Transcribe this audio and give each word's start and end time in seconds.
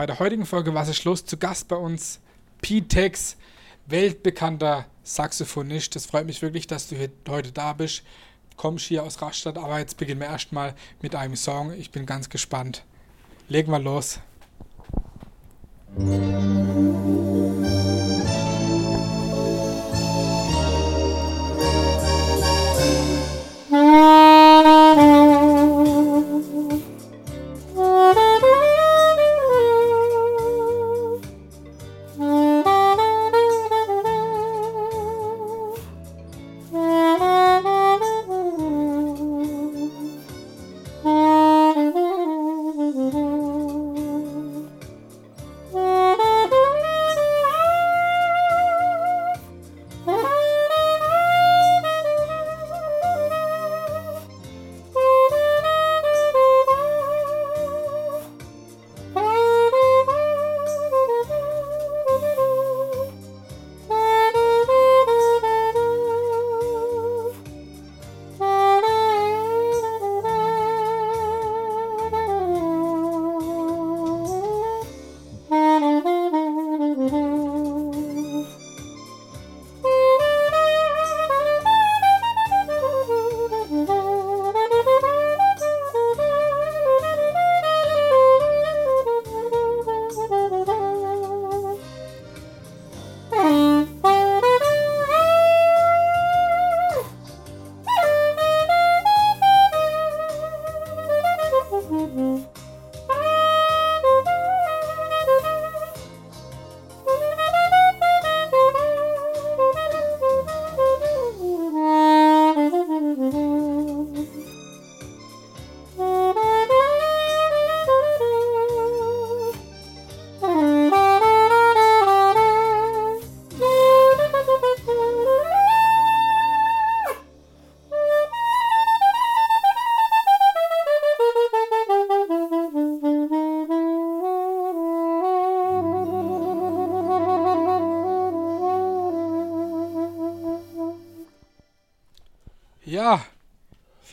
bei 0.00 0.06
der 0.06 0.18
heutigen 0.18 0.46
Folge 0.46 0.72
Was 0.72 0.88
ist 0.88 1.04
los? 1.04 1.26
Zu 1.26 1.36
Gast 1.36 1.68
bei 1.68 1.76
uns 1.76 2.20
Pete 2.62 2.88
Tex, 2.88 3.36
weltbekannter 3.84 4.86
Saxophonist. 5.02 5.94
Das 5.94 6.06
freut 6.06 6.24
mich 6.24 6.40
wirklich, 6.40 6.66
dass 6.66 6.88
du 6.88 6.96
hier 6.96 7.10
heute 7.28 7.52
da 7.52 7.74
bist. 7.74 8.02
Kommst 8.56 8.86
hier 8.86 9.02
aus 9.02 9.20
Rastatt, 9.20 9.58
aber 9.58 9.78
jetzt 9.78 9.98
beginnen 9.98 10.22
wir 10.22 10.28
erstmal 10.28 10.74
mit 11.02 11.14
einem 11.14 11.36
Song. 11.36 11.74
Ich 11.74 11.90
bin 11.90 12.06
ganz 12.06 12.30
gespannt. 12.30 12.82
Legen 13.50 13.70
wir 13.70 13.78
los. 13.78 14.20
Ja, 15.98 17.39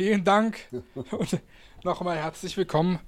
vielen 0.07 0.23
Dank 0.23 0.57
und 1.11 1.41
nochmal 1.83 2.15
herzlich 2.15 2.55
willkommen. 2.55 2.99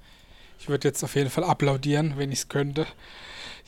Ich 0.58 0.68
würde 0.68 0.86
jetzt 0.86 1.02
auf 1.02 1.14
jeden 1.14 1.30
Fall 1.30 1.44
applaudieren, 1.44 2.12
wenn 2.18 2.30
ich 2.30 2.40
es 2.40 2.48
könnte. 2.48 2.86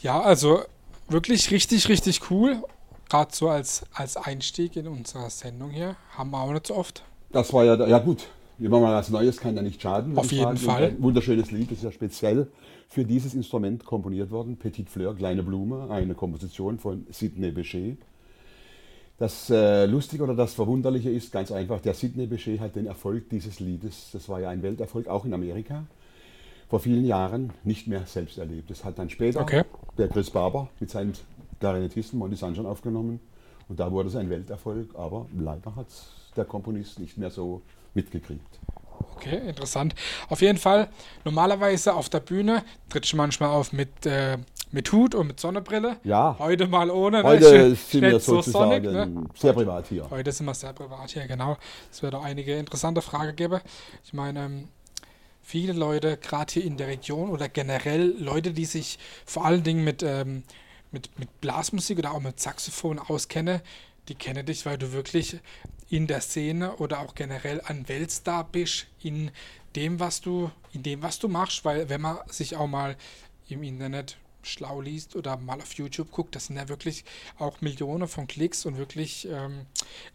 Ja, 0.02 0.20
also 0.20 0.60
wirklich 1.08 1.50
richtig, 1.50 1.88
richtig 1.88 2.30
cool. 2.30 2.62
Gerade 3.08 3.34
so 3.34 3.48
als, 3.48 3.84
als 3.94 4.18
Einstieg 4.18 4.76
in 4.76 4.86
unserer 4.86 5.30
Sendung 5.30 5.70
hier. 5.70 5.96
Haben 6.10 6.30
wir 6.32 6.42
auch 6.42 6.52
nicht 6.52 6.66
so 6.66 6.76
oft. 6.76 7.04
Das 7.30 7.50
war 7.54 7.64
ja, 7.64 7.74
ja 7.86 7.98
gut. 8.00 8.28
Immer 8.58 8.80
mal 8.80 8.94
was 8.94 9.08
Neues 9.08 9.38
kann 9.38 9.56
ja 9.56 9.62
nicht 9.62 9.80
schaden. 9.80 10.14
Auf 10.18 10.30
jeden. 10.30 10.58
Fall. 10.58 10.88
Ein 10.88 11.02
wunderschönes 11.02 11.50
Lied, 11.50 11.70
das 11.70 11.78
ist 11.78 11.84
ja 11.84 11.92
speziell 11.92 12.48
für 12.86 13.06
dieses 13.06 13.32
Instrument 13.32 13.86
komponiert 13.86 14.30
worden. 14.30 14.58
Petite 14.58 14.90
Fleur, 14.90 15.16
kleine 15.16 15.42
Blume, 15.42 15.88
eine 15.90 16.14
Komposition 16.14 16.78
von 16.78 17.06
Sidney 17.08 17.50
Bechet. 17.50 17.96
Das 19.18 19.50
äh, 19.50 19.86
Lustige 19.86 20.24
oder 20.24 20.34
das 20.34 20.54
Verwunderliche 20.54 21.10
ist 21.10 21.30
ganz 21.32 21.52
einfach, 21.52 21.80
der 21.80 21.94
Sidney 21.94 22.26
Bechet 22.26 22.58
hat 22.60 22.74
den 22.76 22.86
Erfolg 22.86 23.28
dieses 23.30 23.60
Liedes, 23.60 24.10
das 24.12 24.28
war 24.28 24.40
ja 24.40 24.48
ein 24.50 24.62
Welterfolg, 24.62 25.06
auch 25.06 25.24
in 25.24 25.32
Amerika, 25.34 25.84
vor 26.68 26.80
vielen 26.80 27.04
Jahren 27.04 27.52
nicht 27.62 27.86
mehr 27.86 28.04
selbst 28.06 28.38
erlebt. 28.38 28.70
Das 28.70 28.84
hat 28.84 28.98
dann 28.98 29.10
später 29.10 29.40
Okay. 29.42 29.62
der 29.98 30.08
Chris 30.08 30.30
Barber 30.30 30.68
mit 30.80 30.90
seinem 30.90 31.12
Klarinettisten 31.60 32.18
Monty 32.18 32.36
Sanjon 32.36 32.66
aufgenommen 32.66 33.20
und 33.68 33.78
da 33.78 33.92
wurde 33.92 34.08
es 34.08 34.16
ein 34.16 34.28
Welterfolg, 34.30 34.88
aber 34.96 35.26
leider 35.38 35.76
hat 35.76 35.86
der 36.36 36.44
Komponist 36.44 36.98
nicht 36.98 37.16
mehr 37.18 37.30
so 37.30 37.62
mitgekriegt. 37.94 38.58
Okay, 39.16 39.48
interessant. 39.48 39.94
Auf 40.28 40.40
jeden 40.42 40.58
Fall, 40.58 40.88
normalerweise 41.24 41.94
auf 41.94 42.08
der 42.08 42.20
Bühne 42.20 42.62
tritt 42.88 43.04
ich 43.04 43.14
manchmal 43.14 43.50
auf 43.50 43.72
mit, 43.72 44.06
äh, 44.06 44.38
mit 44.72 44.90
Hut 44.90 45.14
und 45.14 45.26
mit 45.28 45.38
Sonnenbrille. 45.38 45.98
Ja, 46.02 46.36
Heute 46.38 46.66
mal 46.66 46.90
ohne. 46.90 47.18
ne? 47.18 47.24
heute 47.24 47.74
sind 47.74 48.02
wir 48.02 48.18
sozusagen 48.18 48.84
sonnig, 48.84 49.14
ne? 49.14 49.26
sehr 49.34 49.52
privat 49.52 49.86
hier. 49.88 50.10
Heute 50.10 50.32
sind 50.32 50.46
wir 50.46 50.54
sehr 50.54 50.72
privat 50.72 51.10
hier, 51.10 51.26
genau. 51.26 51.58
Es 51.90 52.02
wird 52.02 52.14
auch 52.14 52.24
einige 52.24 52.56
interessante 52.56 53.02
Fragen 53.02 53.36
geben. 53.36 53.60
Ich 54.02 54.12
meine, 54.12 54.46
ähm, 54.46 54.68
viele 55.42 55.74
Leute, 55.74 56.16
gerade 56.16 56.52
hier 56.52 56.64
in 56.64 56.76
der 56.76 56.88
Region 56.88 57.30
oder 57.30 57.48
generell 57.48 58.14
Leute, 58.18 58.52
die 58.52 58.64
sich 58.64 58.98
vor 59.26 59.44
allen 59.44 59.62
Dingen 59.62 59.84
mit, 59.84 60.02
ähm, 60.02 60.42
mit, 60.90 61.16
mit 61.18 61.40
Blasmusik 61.40 61.98
oder 61.98 62.12
auch 62.12 62.20
mit 62.20 62.40
Saxophon 62.40 62.98
auskennen, 62.98 63.60
die 64.08 64.14
kennen 64.14 64.46
dich, 64.46 64.64
weil 64.64 64.78
du 64.78 64.92
wirklich 64.92 65.36
in 65.90 66.06
der 66.06 66.22
Szene 66.22 66.76
oder 66.76 67.00
auch 67.00 67.14
generell 67.14 67.60
ein 67.66 67.88
Weltstar 67.88 68.48
bist 68.50 68.86
in 69.02 69.30
dem, 69.76 70.00
was 70.00 70.22
du, 70.22 70.50
in 70.72 70.82
dem, 70.82 71.02
was 71.02 71.18
du 71.18 71.28
machst, 71.28 71.64
weil 71.66 71.90
wenn 71.90 72.00
man 72.00 72.16
sich 72.28 72.56
auch 72.56 72.66
mal 72.66 72.96
im 73.48 73.62
Internet 73.62 74.16
schlau 74.42 74.80
liest 74.80 75.16
oder 75.16 75.36
mal 75.36 75.58
auf 75.60 75.74
YouTube 75.74 76.10
guckt, 76.10 76.34
das 76.36 76.46
sind 76.46 76.56
ja 76.56 76.68
wirklich 76.68 77.04
auch 77.38 77.60
Millionen 77.60 78.08
von 78.08 78.26
Klicks 78.26 78.66
und 78.66 78.78
wirklich 78.78 79.28
ähm, 79.30 79.66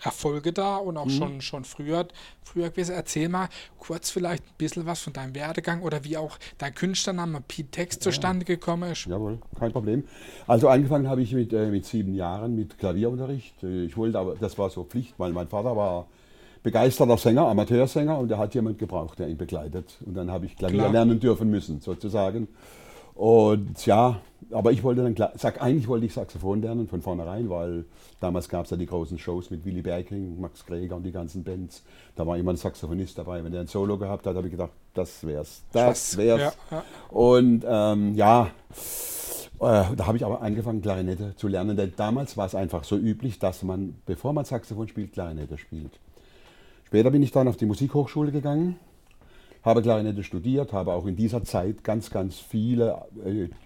Erfolge 0.04 0.54
da 0.54 0.78
und 0.78 0.98
auch 0.98 1.06
Mhm. 1.06 1.10
schon, 1.10 1.42
schon 1.42 1.64
früher, 1.66 2.08
früher 2.44 2.70
gewesen. 2.70 2.94
Erzähl 2.96 3.30
mal 3.30 3.50
kurz 3.78 4.10
vielleicht 4.10 4.44
ein 4.44 4.56
bisschen 4.58 4.86
was 4.86 5.02
von 5.02 5.14
deinem 5.14 5.34
Werdegang 5.36 5.82
oder 5.82 6.04
wie 6.04 6.18
auch 6.18 6.38
dein 6.58 6.74
Künstlername 6.76 7.42
Pete 7.48 7.70
Text 7.72 8.04
zustande 8.04 8.46
gekommen 8.46 8.92
ist. 8.92 9.06
Jawohl, 9.06 9.40
kein 9.58 9.72
Problem. 9.72 10.04
Also 10.48 10.68
angefangen 10.70 11.08
habe 11.10 11.22
ich 11.22 11.34
mit, 11.34 11.54
äh, 11.54 11.68
mit 11.68 11.86
sieben 11.86 12.14
Jahren 12.14 12.56
mit 12.56 12.78
Klavierunterricht. 12.78 13.64
Äh, 13.64 13.86
Ich 13.86 13.96
wollte 13.98 14.20
aber, 14.20 14.36
das 14.36 14.58
war 14.58 14.70
so 14.70 14.84
Pflicht, 14.84 15.14
weil 15.18 15.32
mein 15.34 15.48
Vater 15.48 15.76
war 15.76 16.08
begeisterter 16.64 17.18
Sänger, 17.18 17.48
Amateursänger 17.48 18.18
und 18.18 18.30
er 18.32 18.38
hat 18.40 18.54
jemand 18.56 18.78
gebraucht, 18.80 19.19
der 19.19 19.30
ihn 19.30 19.38
begleitet. 19.38 19.98
Und 20.06 20.16
dann 20.16 20.30
habe 20.31 20.46
ich 20.48 20.57
Klavier 20.57 20.80
Klar. 20.80 20.92
lernen 20.92 21.19
dürfen 21.19 21.50
müssen, 21.50 21.80
sozusagen. 21.80 22.48
Und 23.18 23.84
ja, 23.88 24.22
aber 24.52 24.72
ich 24.72 24.84
wollte 24.84 25.02
dann, 25.02 25.30
sag, 25.36 25.62
eigentlich 25.62 25.88
wollte 25.88 26.06
ich 26.06 26.14
Saxophon 26.14 26.62
lernen 26.62 26.88
von 26.88 27.02
vornherein, 27.02 27.50
weil 27.50 27.86
damals 28.19 28.48
gab 28.48 28.66
es 28.66 28.72
ja 28.72 28.78
die 28.78 28.86
großen 28.86 29.18
Shows 29.18 29.50
mit 29.50 29.66
Willy 29.66 29.81
Berking, 29.81 30.40
Max 30.40 30.66
Greger 30.66 30.96
und 30.96 31.04
die 31.04 31.12
ganzen 31.12 31.44
Bands. 31.44 31.84
Da 32.16 32.28
war 32.28 32.38
immer 32.38 32.54
ein 32.54 32.58
Saxophonist 32.58 33.18
dabei. 33.18 33.44
Wenn 33.44 33.52
der 33.52 33.62
ein 33.62 33.68
Solo 33.68 33.98
gehabt 33.98 34.28
hat, 34.28 34.36
habe 34.36 34.48
ich 34.48 34.52
gedacht, 34.52 34.72
das 34.94 35.25
wär's, 35.25 35.64
das 35.72 36.16
wär's. 36.16 36.58
Ja, 36.72 36.78
ja. 36.78 36.84
Und 37.10 37.66
ähm, 37.68 38.14
ja, 38.14 38.52
äh, 39.60 39.96
da 39.96 40.06
habe 40.06 40.18
ich 40.18 40.24
aber 40.24 40.42
angefangen, 40.44 40.81
Klarinette 40.84 41.36
zu 41.36 41.48
lernen, 41.48 41.75
denn 41.75 41.94
damals 41.98 42.38
war 42.38 42.46
es 42.46 42.54
einfach 42.54 42.84
so 42.84 42.98
üblich, 42.98 43.40
dass 43.40 43.63
man, 43.63 43.96
bevor 44.06 44.31
man 44.31 44.46
Saxophon 44.46 44.88
spielt, 44.88 45.13
Klarinette 45.13 45.58
spielt. 45.58 46.00
Später 46.86 47.10
bin 47.10 47.24
ich 47.24 47.31
dann 47.31 47.48
auf 47.48 47.58
die 47.58 47.66
Musikhochschule 47.66 48.31
habe 49.68 49.81
Klarinette 49.81 50.24
studiert, 50.24 50.72
habe 50.72 50.94
auch 50.94 51.06
in 51.06 51.18
dieser 51.18 51.44
Zeit 51.44 51.84
ganz, 51.84 52.10
ganz 52.10 52.40
viele 52.40 53.02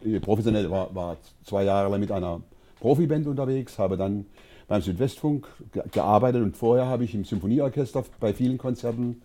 äh, 0.03 0.19
professionell, 0.19 0.71
war, 0.71 0.93
war 0.95 1.17
zwei 1.43 1.63
Jahre 1.63 1.91
lang 1.91 1.99
mit 1.99 2.11
einer 2.11 2.41
Profiband 2.79 3.27
unterwegs, 3.27 3.77
habe 3.77 3.97
dann 3.97 4.25
beim 4.67 4.81
Südwestfunk 4.81 5.47
ge 5.71 5.83
gearbeitet 5.91 6.41
und 6.41 6.57
vorher 6.57 6.87
habe 6.87 7.03
ich 7.03 7.13
im 7.13 7.23
Symphonieorchester 7.23 8.03
bei 8.19 8.33
vielen 8.33 8.57
Konzerten 8.57 9.21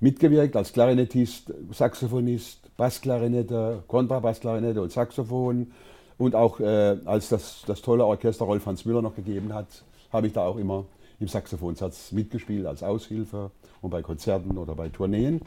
mitgewirkt 0.00 0.56
als 0.56 0.72
Klarinettist, 0.72 1.52
Saxophonist, 1.72 2.74
Bassklarinette, 2.78 3.82
Kontrabassklarinette 3.86 4.80
und 4.80 4.92
Saxophon. 4.92 5.72
Und 6.16 6.34
auch 6.34 6.60
äh, 6.60 6.96
als 7.04 7.28
das, 7.28 7.62
das 7.66 7.82
tolle 7.82 8.06
Orchester 8.06 8.46
Rolf 8.46 8.64
Hans 8.64 8.86
Müller 8.86 9.02
noch 9.02 9.16
gegeben 9.16 9.52
hat, 9.52 9.66
habe 10.10 10.28
ich 10.28 10.32
da 10.32 10.46
auch 10.46 10.56
immer 10.56 10.86
im 11.20 11.28
Saxophonsatz 11.28 12.12
mitgespielt 12.12 12.64
als 12.64 12.82
Aushilfe 12.82 13.50
und 13.82 13.90
bei 13.90 14.00
Konzerten 14.00 14.56
oder 14.56 14.74
bei 14.74 14.88
Tourneen. 14.88 15.42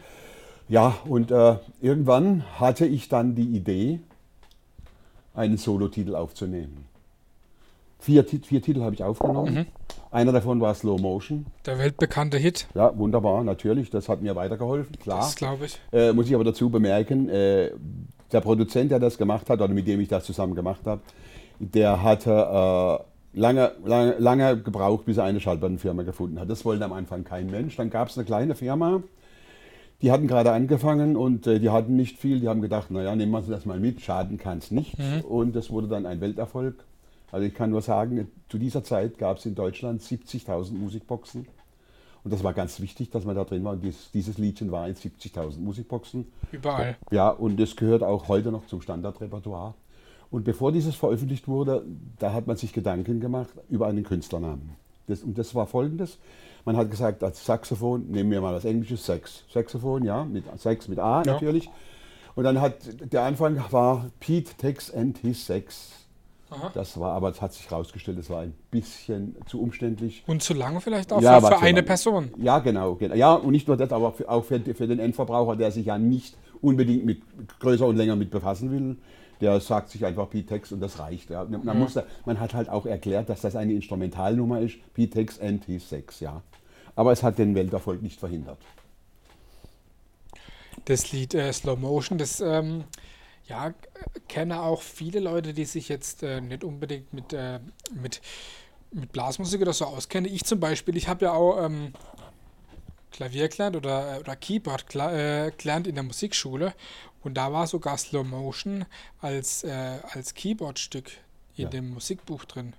Ja, 0.70 0.98
und 1.06 1.32
äh, 1.32 1.56
irgendwann 1.82 2.44
hatte 2.60 2.86
ich 2.86 3.10
dann 3.10 3.36
die 3.36 3.56
Idee, 3.56 4.00
einen 5.34 5.58
Solotitel 5.58 6.16
aufzunehmen. 6.16 6.86
Vier, 8.00 8.24
vier 8.24 8.62
Titel 8.62 8.82
habe 8.82 8.94
ich 8.96 9.04
aufgenommen. 9.04 9.54
Mhm. 9.54 9.66
Einer 10.12 10.32
davon 10.32 10.62
war 10.62 10.74
Slow 10.74 11.02
Motion. 11.02 11.48
Der 11.66 11.78
weltbekannte 11.80 12.38
Hit. 12.38 12.68
Ja, 12.74 12.98
wunderbar, 12.98 13.44
natürlich. 13.44 13.90
Das 13.90 14.08
hat 14.08 14.22
mir 14.22 14.36
weitergeholfen, 14.36 14.98
klar. 15.00 15.20
Das 15.20 15.36
glaube 15.36 15.66
ich. 15.66 15.80
Äh, 15.92 16.14
muss 16.14 16.28
ich 16.28 16.36
aber 16.36 16.44
dazu 16.44 16.70
bemerken, 16.70 17.30
äh, 17.30 17.72
der 18.32 18.42
Produzent, 18.42 18.92
der 18.92 19.00
das 19.00 19.18
gemacht 19.18 19.50
hat, 19.50 19.60
oder 19.60 19.74
mit 19.74 19.88
dem 19.88 20.00
ich 20.00 20.08
das 20.08 20.24
zusammen 20.24 20.56
gemacht 20.56 20.82
habe, 20.86 21.02
der 21.60 22.02
hatte 22.02 22.32
äh, 22.32 23.40
lange, 23.40 23.72
lange, 23.84 24.16
lange 24.18 24.62
gebraucht, 24.62 25.06
bis 25.06 25.18
er 25.18 25.26
eine 25.26 25.40
Schallplattenfirma 25.40 26.04
gefunden 26.04 26.40
hat. 26.40 26.50
Das 26.50 26.64
wollte 26.64 26.86
am 26.86 26.94
Anfang 26.94 27.24
kein 27.24 27.48
Mensch. 27.48 27.76
Dann 27.76 27.90
gab 27.90 28.10
es 28.10 28.18
eine 28.18 28.26
kleine 28.26 28.56
Firma, 28.56 29.04
die 30.02 30.12
hatten 30.12 30.28
gerade 30.28 30.52
angefangen 30.52 31.16
und 31.16 31.46
äh, 31.48 31.60
die 31.60 31.70
hatten 31.70 31.96
nicht 31.96 32.18
viel. 32.18 32.40
Die 32.40 32.48
haben 32.48 32.62
gedacht, 32.62 32.92
naja, 32.92 33.16
nehmen 33.16 33.32
wir 33.32 33.42
das 33.42 33.66
mal 33.66 33.80
mit, 33.80 34.02
schaden 34.02 34.38
kann 34.38 34.60
es 34.60 34.72
nicht. 34.72 34.98
Mhm. 34.98 35.22
Und 35.22 35.56
das 35.56 35.70
wurde 35.70 35.88
dann 35.88 36.06
ein 36.06 36.22
Welterfolg. 36.22 36.84
Also 37.32 37.46
ich 37.46 37.54
kann 37.54 37.70
nur 37.70 37.82
sagen, 37.82 38.28
zu 38.48 38.58
dieser 38.58 38.84
Zeit 38.84 39.18
gab 39.18 39.38
es 39.38 39.46
in 39.46 39.56
Deutschland 39.56 40.02
70.000 40.02 40.74
Musikboxen. 40.74 41.48
Und 42.24 42.34
das 42.34 42.44
war 42.44 42.54
ganz 42.54 42.80
wichtig, 42.80 43.12
dass 43.12 43.26
man 43.26 43.36
da 43.36 43.44
drin 43.44 43.64
war. 43.64 43.74
Und 43.74 43.84
dieses, 43.84 44.12
dieses 44.12 44.38
Liedchen 44.38 44.72
war 44.72 44.88
in 44.88 44.96
70.000 44.96 45.60
Musikboxen. 45.60 46.28
Überall. 46.52 46.98
Ja, 47.12 47.30
und 47.30 47.60
das 47.60 47.76
gehört 47.76 48.04
auch 48.04 48.28
heute 48.28 48.52
noch 48.52 48.66
zum 48.68 48.82
Standardrepertoire. 48.82 49.74
Und 50.32 50.44
bevor 50.44 50.72
dieses 50.72 50.96
veröffentlicht 50.96 51.48
wurde, 51.48 51.86
da 52.20 52.34
hat 52.34 52.46
man 52.46 52.56
sich 52.56 52.74
Gedanken 52.74 53.20
gemacht 53.20 53.50
über 53.70 53.88
einen 53.88 54.04
Künstlernamen. 54.04 54.76
Das, 55.10 55.24
und 55.24 55.38
das 55.38 55.54
war 55.56 55.68
folgendes. 55.68 56.18
Man 56.66 56.78
hat 56.78 56.92
gesagt, 56.92 57.24
als 57.24 57.46
Saxophon, 57.46 58.10
nehmen 58.10 58.32
wir 58.32 58.42
mal 58.42 58.54
das 58.54 58.66
englische 58.66 58.98
Sex. 58.98 59.44
Saxophon, 59.52 60.04
ja, 60.04 60.24
mit 60.24 60.44
Sex 60.60 60.88
mit 60.88 61.00
A 61.00 61.24
ja. 61.26 61.34
natürlich. 61.34 61.70
Und 62.36 62.44
dann 62.44 62.62
hat 62.62 62.76
der 63.12 63.24
Anfang 63.24 63.62
war 63.72 64.08
Pete 64.20 64.56
Tex 64.58 64.94
and 64.94 65.18
his 65.18 65.46
Sex. 65.46 65.92
Aha. 66.52 66.72
Das 66.74 67.00
war 67.00 67.14
aber, 67.14 67.30
es 67.30 67.42
hat 67.42 67.54
sich 67.54 67.70
herausgestellt, 67.70 68.18
es 68.18 68.30
war 68.30 68.42
ein 68.42 68.54
bisschen 68.72 69.36
zu 69.46 69.62
umständlich. 69.62 70.24
Und 70.26 70.42
zu 70.42 70.54
lange 70.54 70.82
vielleicht 70.82 71.14
auch 71.14 71.22
ja, 71.22 71.40
für, 71.40 71.48
für 71.48 71.60
eine 71.60 71.84
Person. 71.84 72.32
Ja, 72.38 72.60
genau, 72.60 72.96
genau. 72.96 73.14
Ja, 73.14 73.36
und 73.36 73.52
nicht 73.52 73.68
nur 73.68 73.78
das, 73.78 73.92
aber 73.92 74.16
auch 74.28 74.46
für, 74.46 74.60
für 74.60 74.88
den 74.88 75.00
Endverbraucher, 75.00 75.56
der 75.56 75.72
sich 75.72 75.86
ja 75.86 75.98
nicht 75.98 76.36
unbedingt 76.62 77.06
mit 77.06 77.22
größer 77.60 77.86
und 77.86 77.98
länger 77.98 78.16
mit 78.16 78.32
befassen 78.32 78.72
will. 78.72 78.98
Der 79.42 79.60
sagt 79.60 79.90
sich 79.90 80.06
einfach 80.06 80.30
P-Tex 80.30 80.72
und 80.72 80.82
das 80.82 81.00
reicht. 81.00 81.30
Ja. 81.30 81.44
Man, 81.46 81.62
mhm. 81.62 81.80
musste, 81.80 82.06
man 82.26 82.40
hat 82.40 82.54
halt 82.54 82.70
auch 82.70 82.86
erklärt, 82.86 83.30
dass 83.30 83.42
das 83.42 83.56
eine 83.56 83.74
Instrumentalnummer 83.74 84.60
ist, 84.62 84.78
P-Tex 84.94 85.40
and 85.40 85.64
his 85.66 85.90
6, 85.90 86.20
ja. 86.20 86.42
Aber 86.96 87.12
es 87.12 87.24
hat 87.24 87.38
den 87.38 87.56
Welterfolg 87.56 88.02
nicht 88.02 88.20
verhindert. 88.20 88.58
Das 90.86 91.12
Lied 91.12 91.34
äh, 91.34 91.52
Slow 91.54 91.80
Motion, 91.80 92.18
das 92.18 92.42
ähm, 92.42 92.84
ja, 93.48 93.74
kenne 94.28 94.62
auch 94.62 94.82
viele 94.82 95.20
Leute, 95.20 95.54
die 95.54 95.66
sich 95.66 95.90
jetzt 95.90 96.24
äh, 96.24 96.42
nicht 96.42 96.64
unbedingt 96.64 97.14
mit, 97.14 97.34
äh, 97.34 97.60
mit, 97.94 98.22
mit 98.92 99.12
Blasmusik 99.12 99.62
oder 99.62 99.74
so 99.74 99.86
auskennen. 99.86 100.32
Ich 100.32 100.44
zum 100.46 100.60
Beispiel, 100.60 100.96
ich 100.96 101.08
habe 101.08 101.26
ja 101.26 101.34
auch 101.34 101.64
ähm, 101.66 101.94
Klavier 103.12 103.48
gelernt 103.50 103.76
oder, 103.76 104.16
äh, 104.16 104.20
oder 104.20 104.36
Keyboard 104.36 104.96
äh, 104.96 105.52
gelernt 105.58 105.88
in 105.88 105.96
der 105.96 106.04
Musikschule 106.04 106.74
und 107.24 107.36
da 107.36 107.52
war 107.52 107.68
sogar 107.68 107.98
Slow 107.98 108.24
Motion 108.24 108.86
als, 109.22 109.64
äh, 109.64 110.00
als 110.12 110.34
Keyboardstück 110.34 111.12
in 111.56 111.64
ja. 111.64 111.70
dem 111.70 111.90
Musikbuch 111.90 112.46
drin. 112.46 112.74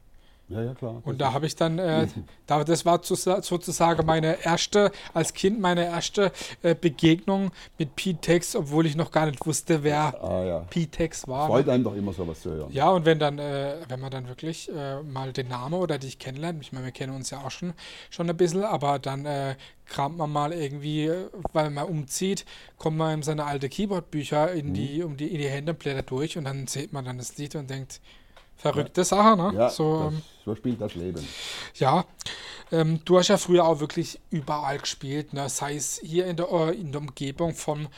Ja, 0.51 0.63
ja, 0.63 0.75
klar. 0.75 1.01
Und 1.05 1.21
da 1.21 1.33
habe 1.33 1.47
ich 1.47 1.55
dann, 1.55 1.79
äh, 1.79 2.09
da, 2.47 2.65
das 2.65 2.85
war 2.85 3.03
zu, 3.03 3.15
sozusagen 3.15 4.05
meine 4.05 4.45
erste, 4.45 4.91
als 5.15 5.33
Kind 5.33 5.61
meine 5.61 5.85
erste 5.85 6.33
äh, 6.63 6.75
Begegnung 6.75 7.53
mit 7.79 7.95
P-Tex, 7.95 8.57
obwohl 8.57 8.87
ich 8.87 8.97
noch 8.97 9.13
gar 9.13 9.27
nicht 9.27 9.47
wusste, 9.47 9.85
wer 9.85 10.21
ah, 10.23 10.45
ja. 10.45 10.59
P-Tex 10.69 11.29
war. 11.29 11.47
Freut 11.47 11.69
einem 11.69 11.85
doch 11.85 11.95
immer 11.95 12.13
sowas 12.13 12.41
zu 12.41 12.51
hören. 12.51 12.73
Ja, 12.73 12.91
und 12.91 13.05
wenn 13.05 13.21
dann, 13.21 13.39
äh, 13.39 13.77
wenn 13.89 14.01
man 14.01 14.11
dann 14.11 14.27
wirklich 14.27 14.69
äh, 14.75 15.01
mal 15.03 15.33
den 15.33 15.47
Namen 15.47 15.75
oder 15.75 15.99
dich 15.99 16.19
kennenlernt, 16.19 16.61
ich 16.63 16.73
meine, 16.73 16.87
wir 16.87 16.93
kennen 16.93 17.15
uns 17.15 17.31
ja 17.31 17.39
auch 17.39 17.53
schon, 17.53 17.73
schon 18.11 18.29
ein 18.29 18.37
bisschen, 18.37 18.65
aber 18.65 18.99
dann 18.99 19.27
äh, 19.27 19.55
kramt 19.87 20.17
man 20.17 20.33
mal 20.33 20.53
irgendwie, 20.53 21.13
weil 21.53 21.71
man 21.71 21.87
umzieht, 21.87 22.45
kommt 22.77 22.97
man 22.97 23.15
in 23.15 23.23
seine 23.23 23.45
alte 23.45 23.69
Keyboard-Bücher 23.69 24.53
in, 24.53 24.71
mhm. 24.71 24.75
die, 24.75 25.03
um 25.05 25.17
die, 25.17 25.29
in 25.29 25.39
die 25.39 25.49
Hände, 25.49 25.75
blättert 25.75 26.11
durch 26.11 26.37
und 26.37 26.45
dann 26.45 26.67
sieht 26.67 26.93
man 26.93 27.05
dann 27.05 27.19
das 27.19 27.37
Lied 27.39 27.55
und 27.55 27.71
denkt, 27.71 28.01
Verrückte 28.61 29.01
ja. 29.01 29.05
Sache, 29.05 29.37
ne? 29.37 29.53
Ja, 29.55 29.71
so, 29.71 30.05
das, 30.05 30.13
ähm, 30.13 30.23
so 30.45 30.55
spielt 30.55 30.81
das 30.81 30.95
Leben. 30.95 31.27
Ja, 31.75 32.05
ähm, 32.73 33.01
du 33.05 33.19
hast 33.19 33.29
ja 33.29 33.39
früher 33.39 33.65
auch 33.65 33.81
wirklich 33.81 34.21
überall 34.31 34.79
gespielt, 34.79 35.33
ne? 35.33 35.49
sei 35.49 35.77
es 35.77 36.01
hier 36.03 36.27
in 36.27 36.37
der, 36.37 36.51
äh, 36.51 36.75
in 36.75 36.93
der 36.93 37.01
Umgebung 37.01 37.55
vom, 37.55 37.89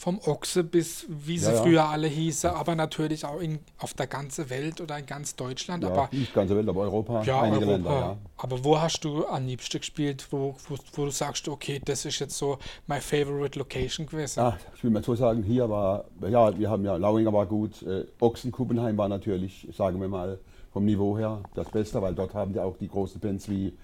vom 0.00 0.18
Ochse 0.24 0.64
bis 0.64 1.04
wie 1.10 1.36
sie 1.36 1.52
ja, 1.52 1.62
früher 1.62 1.84
alle 1.84 2.06
hießen, 2.06 2.48
aber 2.48 2.74
natürlich 2.74 3.26
auch 3.26 3.38
in, 3.38 3.58
auf 3.78 3.92
der 3.92 4.06
ganzen 4.06 4.48
Welt 4.48 4.80
oder 4.80 4.98
in 4.98 5.04
ganz 5.04 5.36
Deutschland. 5.36 5.84
Ja, 5.84 5.90
aber, 5.90 6.08
nicht 6.10 6.32
ganze 6.32 6.56
Welt, 6.56 6.66
aber 6.70 6.80
Europa, 6.80 7.22
ja, 7.22 7.42
einige 7.42 7.66
Europa. 7.66 7.72
Länder, 7.72 7.90
ja. 7.90 8.16
Aber 8.38 8.64
wo 8.64 8.80
hast 8.80 9.04
du 9.04 9.26
am 9.26 9.44
liebsten 9.44 9.78
gespielt, 9.78 10.26
wo, 10.30 10.56
wo, 10.70 10.76
wo, 10.94 11.04
du 11.04 11.10
sagst, 11.10 11.46
okay, 11.48 11.82
das 11.84 12.06
ist 12.06 12.18
jetzt 12.18 12.38
so 12.38 12.56
my 12.86 12.98
favorite 12.98 13.58
location 13.58 14.06
gewesen? 14.06 14.40
Ach, 14.40 14.56
ich 14.74 14.82
will 14.82 14.90
mal 14.90 15.04
so 15.04 15.14
sagen, 15.14 15.42
hier 15.42 15.68
war, 15.68 16.06
ja, 16.26 16.58
wir 16.58 16.70
haben 16.70 16.82
ja, 16.82 16.96
Lauinger 16.96 17.34
war 17.34 17.44
gut, 17.44 17.82
äh, 17.82 18.06
Ochsen-Kuppenheim 18.20 18.96
war 18.96 19.10
natürlich, 19.10 19.68
sagen 19.76 20.00
wir 20.00 20.08
mal, 20.08 20.38
vom 20.72 20.86
Niveau 20.86 21.18
her 21.18 21.42
das 21.54 21.68
Beste, 21.68 22.00
weil 22.00 22.14
dort 22.14 22.32
haben 22.32 22.54
die 22.54 22.60
auch 22.60 22.78
die 22.78 22.88
großen 22.88 23.20
Bands 23.20 23.50
wie 23.50 23.74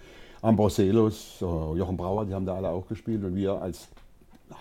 Ambroselos, 0.40 1.40
Jochen 1.40 1.98
Brauer, 1.98 2.24
die 2.24 2.32
haben 2.32 2.46
da 2.46 2.54
alle 2.54 2.70
auch 2.70 2.86
gespielt 2.88 3.22
und 3.22 3.34
wir 3.36 3.60
als 3.60 3.88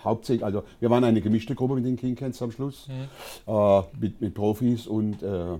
hauptsächlich, 0.04 0.44
also 0.44 0.62
wir 0.80 0.90
waren 0.90 1.04
eine 1.04 1.20
gemischte 1.20 1.54
Gruppe 1.54 1.74
mit 1.74 1.84
den 1.84 1.96
King 1.96 2.14
Cats 2.14 2.40
am 2.42 2.50
Schluss, 2.50 2.88
mhm. 2.88 3.52
äh, 3.52 3.82
mit, 4.00 4.20
mit, 4.20 4.34
Profis 4.34 4.86
und, 4.86 5.22
äh, 5.22 5.58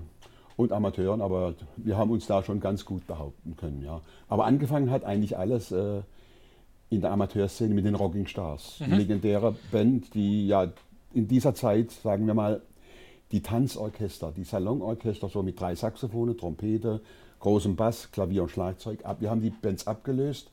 und 0.55 0.71
Amateuren, 0.71 1.21
aber 1.21 1.53
wir 1.77 1.97
haben 1.97 2.11
uns 2.11 2.27
da 2.27 2.43
schon 2.43 2.59
ganz 2.59 2.85
gut 2.85 3.05
behaupten 3.07 3.55
können. 3.57 3.83
Ja. 3.83 4.01
Aber 4.27 4.45
angefangen 4.45 4.91
hat 4.91 5.03
eigentlich 5.03 5.37
alles 5.37 5.71
äh, 5.71 6.01
in 6.89 7.01
der 7.01 7.11
Amateurszene 7.11 7.73
mit 7.73 7.85
den 7.85 7.95
Rocking 7.95 8.27
Stars, 8.27 8.79
mhm. 8.79 8.93
legendäre 8.93 9.55
Band, 9.71 10.13
die 10.13 10.47
ja 10.47 10.71
in 11.13 11.27
dieser 11.27 11.53
Zeit, 11.53 11.91
sagen 11.91 12.27
wir 12.27 12.33
mal, 12.33 12.61
die 13.31 13.41
Tanzorchester, 13.41 14.31
die 14.35 14.43
Salonorchester, 14.43 15.29
so 15.29 15.43
mit 15.43 15.59
drei 15.59 15.75
Saxophone, 15.75 16.37
Trompete, 16.37 17.01
großem 17.39 17.75
Bass, 17.75 18.11
Klavier 18.11 18.43
und 18.43 18.49
Schlagzeug 18.49 19.05
ab. 19.05 19.17
Wir 19.19 19.29
haben 19.29 19.41
die 19.41 19.49
Bands 19.49 19.85
abgelöst, 19.85 20.49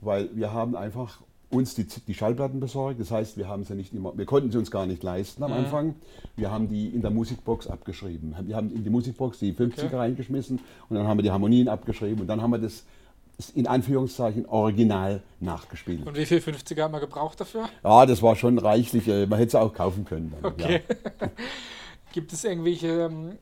weil 0.00 0.34
wir 0.34 0.52
haben 0.52 0.76
einfach 0.76 1.20
uns 1.50 1.74
die, 1.74 1.84
die 1.84 2.14
Schallplatten 2.14 2.60
besorgt. 2.60 3.00
Das 3.00 3.10
heißt, 3.10 3.36
wir 3.36 3.48
haben 3.48 3.64
sie 3.64 3.74
nicht 3.74 3.94
immer, 3.94 4.16
wir 4.16 4.26
konnten 4.26 4.50
sie 4.50 4.58
uns 4.58 4.70
gar 4.70 4.86
nicht 4.86 5.02
leisten 5.02 5.42
am 5.42 5.52
mhm. 5.52 5.58
Anfang. 5.58 5.94
Wir 6.36 6.50
haben 6.50 6.68
die 6.68 6.88
in 6.88 7.02
der 7.02 7.10
Musikbox 7.10 7.68
abgeschrieben. 7.68 8.34
Wir 8.42 8.56
haben 8.56 8.74
in 8.74 8.84
die 8.84 8.90
Musikbox 8.90 9.38
die 9.38 9.52
50er 9.52 9.86
okay. 9.86 9.96
reingeschmissen 9.96 10.60
und 10.88 10.96
dann 10.96 11.06
haben 11.06 11.18
wir 11.18 11.22
die 11.22 11.30
Harmonien 11.30 11.68
abgeschrieben 11.68 12.20
und 12.20 12.26
dann 12.26 12.42
haben 12.42 12.50
wir 12.50 12.58
das 12.58 12.84
in 13.54 13.66
Anführungszeichen 13.66 14.46
original 14.46 15.22
nachgespielt. 15.40 16.06
Und 16.06 16.16
wie 16.16 16.24
viel 16.24 16.38
50er 16.38 16.82
haben 16.82 16.94
wir 16.94 17.00
gebraucht 17.00 17.40
dafür? 17.40 17.68
Ja, 17.84 18.06
das 18.06 18.22
war 18.22 18.34
schon 18.34 18.58
reichlich. 18.58 19.06
Äh, 19.08 19.26
man 19.26 19.38
hätte 19.38 19.48
es 19.48 19.54
auch 19.54 19.74
kaufen 19.74 20.04
können. 20.06 20.32
Dann, 20.40 20.52
okay. 20.52 20.80
Ja. 21.20 21.28
Gibt 22.12 22.32
es 22.32 22.44
irgendwelche 22.44 22.86
ähm, 22.86 23.32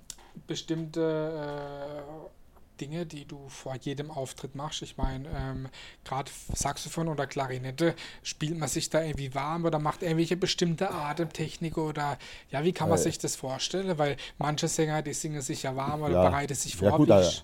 bestimmte 0.48 1.00
äh, 1.00 2.33
Dinge, 2.80 3.06
die 3.06 3.24
du 3.24 3.48
vor 3.48 3.76
jedem 3.76 4.10
Auftritt 4.10 4.54
machst. 4.54 4.82
Ich 4.82 4.96
meine, 4.96 5.28
ähm, 5.28 5.68
gerade 6.04 6.30
Saxophon 6.54 7.08
oder 7.08 7.26
Klarinette, 7.26 7.94
spielt 8.22 8.58
man 8.58 8.68
sich 8.68 8.90
da 8.90 9.02
irgendwie 9.02 9.34
warm 9.34 9.64
oder 9.64 9.78
macht 9.78 10.02
irgendwelche 10.02 10.36
bestimmte 10.36 10.90
Atemtechnik 10.90 11.78
oder 11.78 12.18
ja, 12.50 12.64
wie 12.64 12.72
kann 12.72 12.88
man 12.88 12.98
äh, 12.98 13.02
sich 13.02 13.18
das 13.18 13.36
vorstellen? 13.36 13.98
Weil 13.98 14.16
manche 14.38 14.68
Sänger, 14.68 15.02
die 15.02 15.14
singen 15.14 15.40
sich 15.40 15.62
ja 15.62 15.76
warm 15.76 16.02
oder 16.02 16.14
ja, 16.14 16.28
bereiten 16.28 16.54
sich 16.54 16.76
vor. 16.76 16.88
Ja, 16.88 16.96
gut, 16.96 17.10
also, 17.10 17.42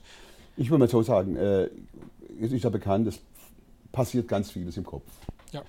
ich 0.56 0.70
würde 0.70 0.80
mal 0.80 0.88
so 0.88 1.02
sagen, 1.02 1.36
äh, 1.36 1.68
es 2.40 2.52
ist 2.52 2.64
ja 2.64 2.70
bekannt, 2.70 3.06
es 3.06 3.20
passiert 3.92 4.28
ganz 4.28 4.50
vieles 4.50 4.76
im 4.76 4.84
Kopf. 4.84 5.04
Ja. 5.52 5.62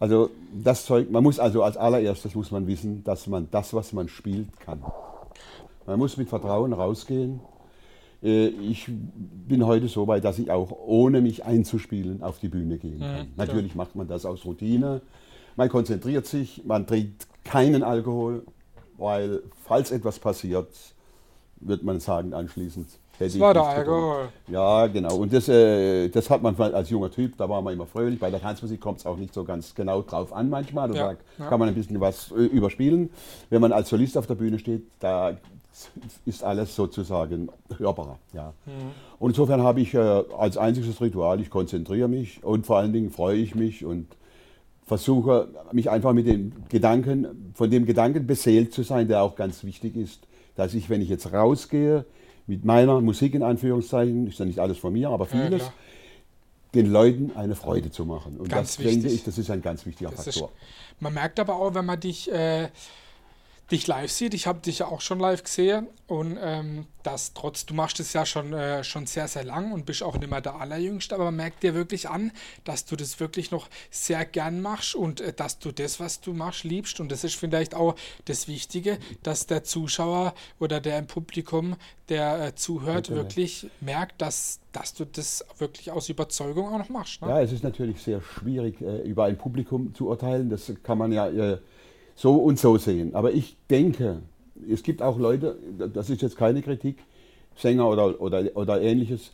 Also 0.00 0.30
das 0.52 0.84
Zeug, 0.84 1.10
man 1.10 1.22
muss 1.22 1.38
also 1.38 1.62
als 1.62 1.76
allererstes 1.76 2.34
muss 2.34 2.50
man 2.50 2.66
wissen, 2.66 3.02
dass 3.04 3.26
man 3.26 3.48
das, 3.50 3.74
was 3.74 3.92
man 3.92 4.08
spielt, 4.08 4.48
kann. 4.60 4.82
Man 5.86 5.98
muss 5.98 6.16
mit 6.16 6.28
Vertrauen 6.28 6.72
rausgehen 6.72 7.40
ich 8.20 8.86
bin 8.88 9.64
heute 9.64 9.86
so 9.88 10.06
weit, 10.08 10.24
dass 10.24 10.38
ich 10.38 10.50
auch 10.50 10.72
ohne 10.72 11.20
mich 11.20 11.44
einzuspielen 11.44 12.22
auf 12.22 12.40
die 12.40 12.48
Bühne 12.48 12.78
gehen 12.78 12.98
kann. 13.00 13.26
Mhm, 13.26 13.32
Natürlich 13.36 13.74
macht 13.76 13.94
man 13.94 14.08
das 14.08 14.26
aus 14.26 14.44
Routine. 14.44 15.00
Man 15.56 15.68
konzentriert 15.68 16.26
sich, 16.26 16.62
man 16.64 16.86
trinkt 16.86 17.26
keinen 17.44 17.82
Alkohol, 17.82 18.42
weil 18.96 19.42
falls 19.64 19.90
etwas 19.92 20.18
passiert, 20.18 20.68
wird 21.60 21.82
man 21.82 22.00
sagen 22.00 22.34
anschließend, 22.34 22.88
hätte 23.18 23.32
Das 23.32 23.40
war 23.40 23.54
der. 23.54 23.62
Alkohol. 23.64 24.28
Ja, 24.48 24.86
genau. 24.88 25.16
Und 25.16 25.32
das, 25.32 25.48
äh, 25.48 26.08
das 26.08 26.28
hat 26.30 26.42
man 26.42 26.56
als 26.56 26.90
junger 26.90 27.10
Typ, 27.10 27.36
da 27.36 27.48
war 27.48 27.62
man 27.62 27.72
immer 27.74 27.86
fröhlich. 27.86 28.18
Bei 28.20 28.30
der 28.30 28.40
Tanzmusik 28.40 28.80
kommt 28.80 28.98
es 28.98 29.06
auch 29.06 29.16
nicht 29.16 29.34
so 29.34 29.44
ganz 29.44 29.74
genau 29.74 30.02
drauf 30.02 30.32
an 30.32 30.48
manchmal. 30.50 30.94
Ja, 30.94 31.12
Da 31.14 31.16
ja. 31.44 31.48
kann 31.48 31.58
man 31.58 31.68
ein 31.68 31.74
bisschen 31.74 32.00
was 32.00 32.30
äh, 32.32 32.34
überspielen. 32.44 33.10
Wenn 33.50 33.60
man 33.60 33.72
als 33.72 33.88
Solist 33.88 34.16
auf 34.18 34.26
der 34.26 34.34
Bühne 34.36 34.58
steht, 34.58 34.82
da 35.00 35.36
ist 36.26 36.42
alles 36.44 36.74
sozusagen 36.74 37.48
hörbarer. 37.76 38.18
Ja. 38.32 38.52
Mhm. 38.66 38.72
Und 39.18 39.30
insofern 39.30 39.62
habe 39.62 39.80
ich 39.80 39.94
äh, 39.94 39.98
als 39.98 40.56
einziges 40.56 41.00
Ritual, 41.00 41.40
ich 41.40 41.50
konzentriere 41.50 42.08
mich 42.08 42.42
und 42.44 42.66
vor 42.66 42.78
allen 42.78 42.92
Dingen 42.92 43.10
freue 43.10 43.36
ich 43.36 43.54
mich 43.54 43.84
und 43.84 44.06
versuche 44.86 45.48
mich 45.72 45.90
einfach 45.90 46.12
mit 46.14 46.26
dem 46.26 46.52
Gedanken, 46.68 47.52
von 47.54 47.70
dem 47.70 47.84
Gedanken 47.84 48.26
beseelt 48.26 48.72
zu 48.72 48.82
sein, 48.82 49.06
der 49.08 49.22
auch 49.22 49.36
ganz 49.36 49.62
wichtig 49.64 49.96
ist, 49.96 50.20
dass 50.56 50.72
ich, 50.74 50.88
wenn 50.88 51.02
ich 51.02 51.08
jetzt 51.10 51.32
rausgehe, 51.32 52.04
mit 52.46 52.64
meiner 52.64 53.00
Musik 53.02 53.34
in 53.34 53.42
Anführungszeichen, 53.42 54.26
ist 54.26 54.38
ja 54.38 54.46
nicht 54.46 54.58
alles 54.58 54.78
von 54.78 54.92
mir, 54.94 55.10
aber 55.10 55.26
Ja, 55.26 55.30
vieles, 55.44 55.60
klar. 55.62 55.72
den 56.74 56.86
Leuten 56.90 57.32
eine 57.36 57.54
Freude 57.54 57.90
zu 57.90 58.06
machen. 58.06 58.38
Und 58.38 58.48
Ganz 58.48 58.76
das 58.76 58.84
denke 58.84 59.04
wichtig. 59.04 59.14
ich, 59.16 59.24
das 59.24 59.36
ist 59.36 59.50
ein 59.50 59.60
ganz 59.60 59.84
wichtiger 59.84 60.10
Das 60.10 60.26
ist, 60.26 60.38
Faktor. 60.38 60.56
man 61.00 61.12
merkt 61.12 61.38
aber 61.38 61.56
auch, 61.56 61.74
wenn 61.74 61.84
man 61.84 62.00
dich, 62.00 62.32
äh, 62.32 62.68
dich 63.70 63.86
live 63.86 64.10
sieht, 64.10 64.32
ich 64.34 64.46
habe 64.46 64.60
dich 64.60 64.78
ja 64.80 64.86
auch 64.86 65.00
schon 65.00 65.20
live 65.20 65.42
gesehen 65.42 65.88
und 66.06 66.38
ähm, 66.40 66.86
das 67.02 67.34
trotz, 67.34 67.66
du 67.66 67.74
machst 67.74 68.00
es 68.00 68.14
ja 68.14 68.24
schon, 68.24 68.52
äh, 68.54 68.82
schon 68.82 69.06
sehr, 69.06 69.28
sehr 69.28 69.44
lang 69.44 69.72
und 69.72 69.84
bist 69.84 70.02
auch 70.02 70.16
nicht 70.16 70.30
mehr 70.30 70.40
der 70.40 70.56
Allerjüngste, 70.56 71.14
aber 71.14 71.26
man 71.26 71.36
merkt 71.36 71.62
dir 71.62 71.74
wirklich 71.74 72.08
an, 72.08 72.32
dass 72.64 72.86
du 72.86 72.96
das 72.96 73.20
wirklich 73.20 73.50
noch 73.50 73.68
sehr 73.90 74.24
gern 74.24 74.62
machst 74.62 74.94
und 74.94 75.20
äh, 75.20 75.34
dass 75.34 75.58
du 75.58 75.70
das, 75.70 76.00
was 76.00 76.20
du 76.20 76.32
machst, 76.32 76.64
liebst 76.64 76.98
und 76.98 77.12
das 77.12 77.24
ist 77.24 77.34
vielleicht 77.34 77.74
auch 77.74 77.94
das 78.24 78.48
Wichtige, 78.48 78.98
dass 79.22 79.46
der 79.46 79.64
Zuschauer 79.64 80.34
oder 80.58 80.80
der 80.80 80.98
im 80.98 81.06
Publikum, 81.06 81.76
der 82.08 82.46
äh, 82.46 82.54
zuhört, 82.54 83.10
Natürlich. 83.10 83.18
wirklich 83.18 83.70
merkt, 83.80 84.22
dass, 84.22 84.60
dass 84.72 84.94
du 84.94 85.04
das 85.04 85.44
wirklich 85.58 85.90
aus 85.90 86.08
Überzeugung 86.08 86.68
auch 86.72 86.78
noch 86.78 86.88
machst. 86.88 87.20
Ne? 87.20 87.28
Ja, 87.28 87.42
es 87.42 87.52
ist 87.52 87.64
natürlich 87.64 88.00
sehr 88.00 88.22
schwierig, 88.22 88.80
äh, 88.80 89.02
über 89.02 89.24
ein 89.24 89.36
Publikum 89.36 89.94
zu 89.94 90.08
urteilen. 90.08 90.48
Das 90.48 90.72
kann 90.82 90.96
man 90.96 91.12
ja 91.12 91.28
äh, 91.28 91.58
so 92.18 92.34
und 92.34 92.58
so 92.58 92.76
sehen. 92.78 93.14
Aber 93.14 93.32
ich 93.32 93.56
denke, 93.70 94.22
es 94.68 94.82
gibt 94.82 95.02
auch 95.02 95.18
Leute, 95.18 95.56
das 95.94 96.10
ist 96.10 96.20
jetzt 96.20 96.36
keine 96.36 96.62
Kritik, 96.62 96.98
Sänger 97.56 97.88
oder, 97.88 98.20
oder, 98.20 98.44
oder 98.54 98.82
ähnliches, 98.82 99.30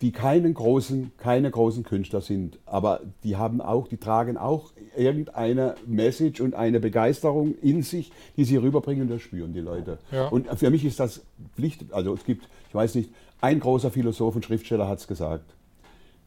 die 0.00 0.12
keinen 0.12 0.54
großen, 0.54 1.10
keine 1.18 1.50
großen 1.50 1.82
Künstler 1.82 2.20
sind, 2.20 2.58
aber 2.64 3.00
die 3.24 3.36
haben 3.36 3.60
auch, 3.60 3.88
die 3.88 3.96
tragen 3.96 4.36
auch 4.36 4.70
irgendeine 4.96 5.74
Message 5.86 6.40
und 6.40 6.54
eine 6.54 6.78
Begeisterung 6.78 7.56
in 7.60 7.82
sich, 7.82 8.12
die 8.36 8.44
sie 8.44 8.56
rüberbringen, 8.56 9.08
das 9.08 9.22
spüren 9.22 9.52
die 9.52 9.60
Leute. 9.60 9.98
Ja. 10.12 10.28
Und 10.28 10.46
für 10.56 10.70
mich 10.70 10.84
ist 10.84 11.00
das 11.00 11.22
Pflicht, 11.56 11.92
also 11.92 12.14
es 12.14 12.24
gibt, 12.24 12.46
ich 12.68 12.74
weiß 12.74 12.94
nicht, 12.94 13.10
ein 13.40 13.58
großer 13.58 13.90
Philosoph 13.90 14.36
und 14.36 14.44
Schriftsteller 14.44 14.86
hat 14.86 15.00
es 15.00 15.08
gesagt, 15.08 15.54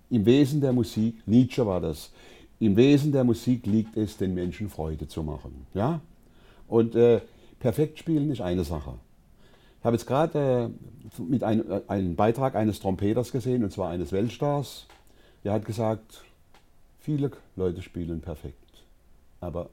im 0.09 0.25
Wesen 0.25 0.59
der 0.59 0.73
Musik, 0.73 1.15
Nietzsche 1.25 1.65
war 1.65 1.79
das, 1.79 2.11
im 2.59 2.75
Wesen 2.75 3.11
der 3.11 3.23
Musik 3.23 3.65
liegt 3.65 3.97
es, 3.97 4.17
den 4.17 4.33
Menschen 4.33 4.69
Freude 4.69 5.07
zu 5.07 5.23
machen. 5.23 5.65
Ja? 5.73 6.01
Und 6.67 6.95
äh, 6.95 7.21
perfekt 7.59 7.99
spielen 7.99 8.31
ist 8.31 8.41
eine 8.41 8.63
Sache. 8.63 8.93
Ich 9.79 9.85
habe 9.85 9.95
jetzt 9.95 10.07
gerade 10.07 10.71
äh, 11.17 11.21
mit 11.21 11.43
einem 11.43 11.69
äh, 11.71 11.81
einen 11.87 12.15
Beitrag 12.15 12.55
eines 12.55 12.79
Trompeters 12.79 13.31
gesehen, 13.31 13.63
und 13.63 13.71
zwar 13.71 13.89
eines 13.89 14.11
Weltstars. 14.11 14.87
Der 15.43 15.53
hat 15.53 15.65
gesagt, 15.65 16.23
viele 16.99 17.31
Leute 17.55 17.81
spielen 17.81 18.21
perfekt, 18.21 18.83
aber 19.41 19.69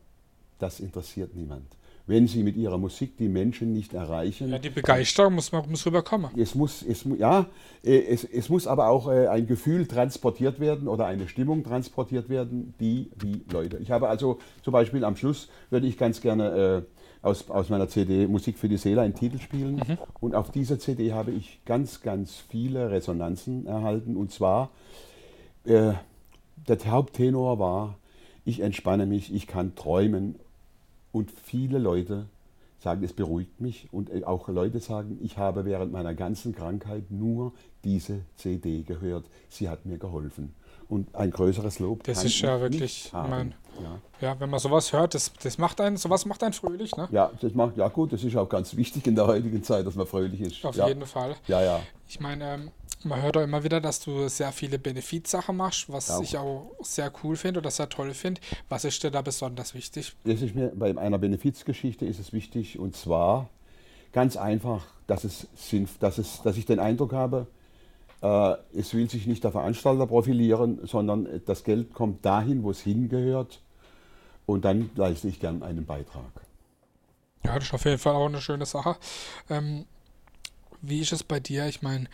das 0.59 0.81
interessiert 0.81 1.35
niemand. 1.35 1.67
Wenn 2.06 2.26
sie 2.26 2.42
mit 2.42 2.56
ihrer 2.56 2.78
Musik 2.78 3.16
die 3.16 3.28
Menschen 3.28 3.73
nicht 3.73 3.94
erreichen, 3.94 4.50
Ja, 4.50 4.59
die 4.59 4.71
Begeisterung 4.71 5.35
muss, 5.35 5.52
man, 5.52 5.68
muss 5.71 5.87
rüberkommen. 5.87 6.30
es 6.37 6.54
muss, 6.54 6.82
es, 6.82 7.04
ja, 7.18 7.47
äh, 7.85 7.99
es, 7.99 8.25
es 8.25 8.49
muss 8.49 8.66
aber 8.66 8.88
auch 8.88 9.09
äh, 9.09 9.28
ein 9.28 9.47
Gefühl 9.47 9.87
transportiert 9.87 10.59
werden 10.59 10.88
oder 10.88 11.06
eine 11.06 11.28
Stimmung 11.28 11.62
transportiert 11.62 12.28
werden, 12.28 12.75
die 12.80 13.11
die 13.23 13.44
Leute. 13.52 13.78
Ich 13.78 13.90
habe 13.90 14.09
also 14.09 14.38
zum 14.62 14.73
Beispiel 14.73 15.04
am 15.04 15.16
Schluss 15.16 15.49
würde 15.71 15.87
ich 15.87 15.97
ganz 15.97 16.21
gerne 16.21 16.85
äh, 16.88 17.02
aus, 17.23 17.49
aus 17.49 17.68
meiner 17.71 17.88
CD 17.88 18.26
Musik 18.26 18.59
für 18.59 18.68
die 18.68 18.76
Seele 18.76 19.00
einen 19.02 19.14
Titel 19.14 19.38
spielen. 19.38 19.80
Und 20.21 20.35
auf 20.35 20.50
dieser 20.50 20.78
CD 20.78 21.12
habe 21.12 21.30
ich 21.30 21.61
ganz, 21.64 22.02
ganz 22.02 22.42
viele 22.49 22.90
Resonanzen 22.90 23.66
erhalten. 23.66 24.16
Und 24.16 24.32
zwar, 24.32 24.71
äh, 25.64 25.92
der 26.68 26.78
Haupttenor 26.87 27.59
war, 27.59 27.99
ich 28.44 28.61
entspanne 28.61 29.06
mich, 29.06 29.32
ich 29.32 29.47
kann 29.47 29.76
träumen. 29.76 30.35
Und 31.12 31.31
viele 31.31 31.78
Leute 31.78 32.26
sagen, 32.83 33.04
es 33.04 33.12
beruhigt 33.12 33.61
mich. 33.61 33.88
Und 33.92 34.11
äh, 34.11 34.25
auch 34.25 34.49
Leute 34.49 34.81
sagen, 34.81 35.19
ich 35.23 35.38
habe 35.38 35.64
während 35.64 35.92
meiner 35.92 36.14
ganzen 36.14 36.54
Krankheit 36.54 37.11
nur 37.11 37.52
diese 37.85 38.21
CD 38.37 38.83
gehört. 38.83 39.26
Sie 39.49 39.69
hat 39.69 39.87
mir 39.87 39.99
geholfen. 39.99 40.54
Und 40.88 41.14
ein 41.14 41.31
größeres 41.31 41.78
Lob. 41.78 42.02
Das 42.04 42.25
ist 42.25 42.40
ja 42.40 42.57
ich 42.57 42.62
wirklich, 42.62 43.11
mein- 43.12 43.54
ja. 43.81 43.99
Ja, 44.21 44.40
wenn 44.40 44.50
man 44.50 44.61
sowas 44.61 44.92
hört, 44.92 45.14
das, 45.14 45.33
das 45.42 45.57
macht 45.57 45.81
einen, 45.81 45.97
sowas 45.97 46.26
macht 46.26 46.42
einen 46.42 46.52
fröhlich, 46.52 46.95
ne? 46.97 47.09
Ja, 47.11 47.31
das 47.40 47.54
macht, 47.54 47.78
ja 47.78 47.88
gut, 47.88 48.12
das 48.12 48.23
ist 48.23 48.37
auch 48.37 48.49
ganz 48.49 48.76
wichtig 48.76 49.07
in 49.07 49.14
der 49.14 49.26
heutigen 49.26 49.62
Zeit, 49.62 49.87
dass 49.87 49.95
man 49.95 50.07
fröhlich 50.07 50.40
ist. 50.40 50.64
Auf 50.64 50.76
ja. 50.76 50.88
jeden 50.88 51.07
Fall. 51.07 51.35
Ja, 51.49 51.62
ja. 51.62 51.81
Ich 52.07 52.21
meine, 52.21 52.54
ähm, 52.54 52.71
man 53.04 53.23
hört 53.23 53.37
auch 53.37 53.42
immer 53.42 53.64
wieder, 53.64 53.80
dass 53.80 54.00
du 54.00 54.28
sehr 54.28 54.52
viele 54.52 54.78
Benefizsachen 54.78 55.56
machst, 55.56 55.90
was 55.92 56.09
Ja. 56.09 56.21
ich 56.21 56.37
auch 56.37 56.71
sehr 56.82 57.12
cool 57.23 57.37
finde 57.37 57.61
oder 57.61 57.71
sehr 57.71 57.88
toll 57.88 58.14
finde. 58.14 58.40
Was 58.68 58.85
ist 58.85 59.02
dir 59.02 59.11
da 59.11 59.23
besonders 59.23 59.75
wichtig? 59.75 60.14
Das 60.25 60.42
ist 60.42 60.54
mir 60.54 60.73
bei 60.75 60.97
einer 60.97 61.18
Benefizgeschichte 61.18 62.04
ist 62.06 62.18
es 62.18 62.32
wichtig 62.32 62.78
und 62.78 62.97
zwar 62.97 63.49
ganz 64.12 64.37
einfach, 64.37 64.85
dass 65.06 65.25
es 65.25 65.47
Sinn, 65.54 65.88
dass 66.00 66.18
es, 66.18 66.42
dass 66.42 66.56
ich 66.56 66.66
den 66.66 66.78
Eindruck 66.78 67.12
habe, 67.12 67.47
äh, 68.23 68.54
es 68.78 68.94
will 68.94 69.09
sich 69.11 69.26
nicht 69.26 69.42
der 69.44 69.52
Veranstalter 69.52 70.06
profilieren, 70.06 70.80
sondern 70.87 71.42
das 71.47 71.64
Geld 71.64 71.92
kommt 71.94 72.25
dahin, 72.25 72.62
wo 72.62 72.71
es 72.71 72.80
hingehört 72.80 73.61
und 74.47 74.64
dann 74.64 74.90
leiste 74.97 75.28
ich 75.28 75.40
gern 75.40 75.62
einen 75.62 75.87
Beitrag. 75.87 76.25
Ja, 77.44 77.54
das 77.56 77.64
ist 77.64 77.75
auf 77.75 77.85
jeden 77.85 77.99
Fall 77.99 78.14
auch 78.14 78.26
eine 78.26 78.40
schöne 78.40 78.66
Sache. 78.66 78.97
Ähm, 79.50 79.87
wie 80.80 81.00
ist 81.00 81.12
es 81.12 81.23
bei 81.25 81.40
dir? 81.40 81.66
Ich 81.66 81.82
meine, 81.82 82.06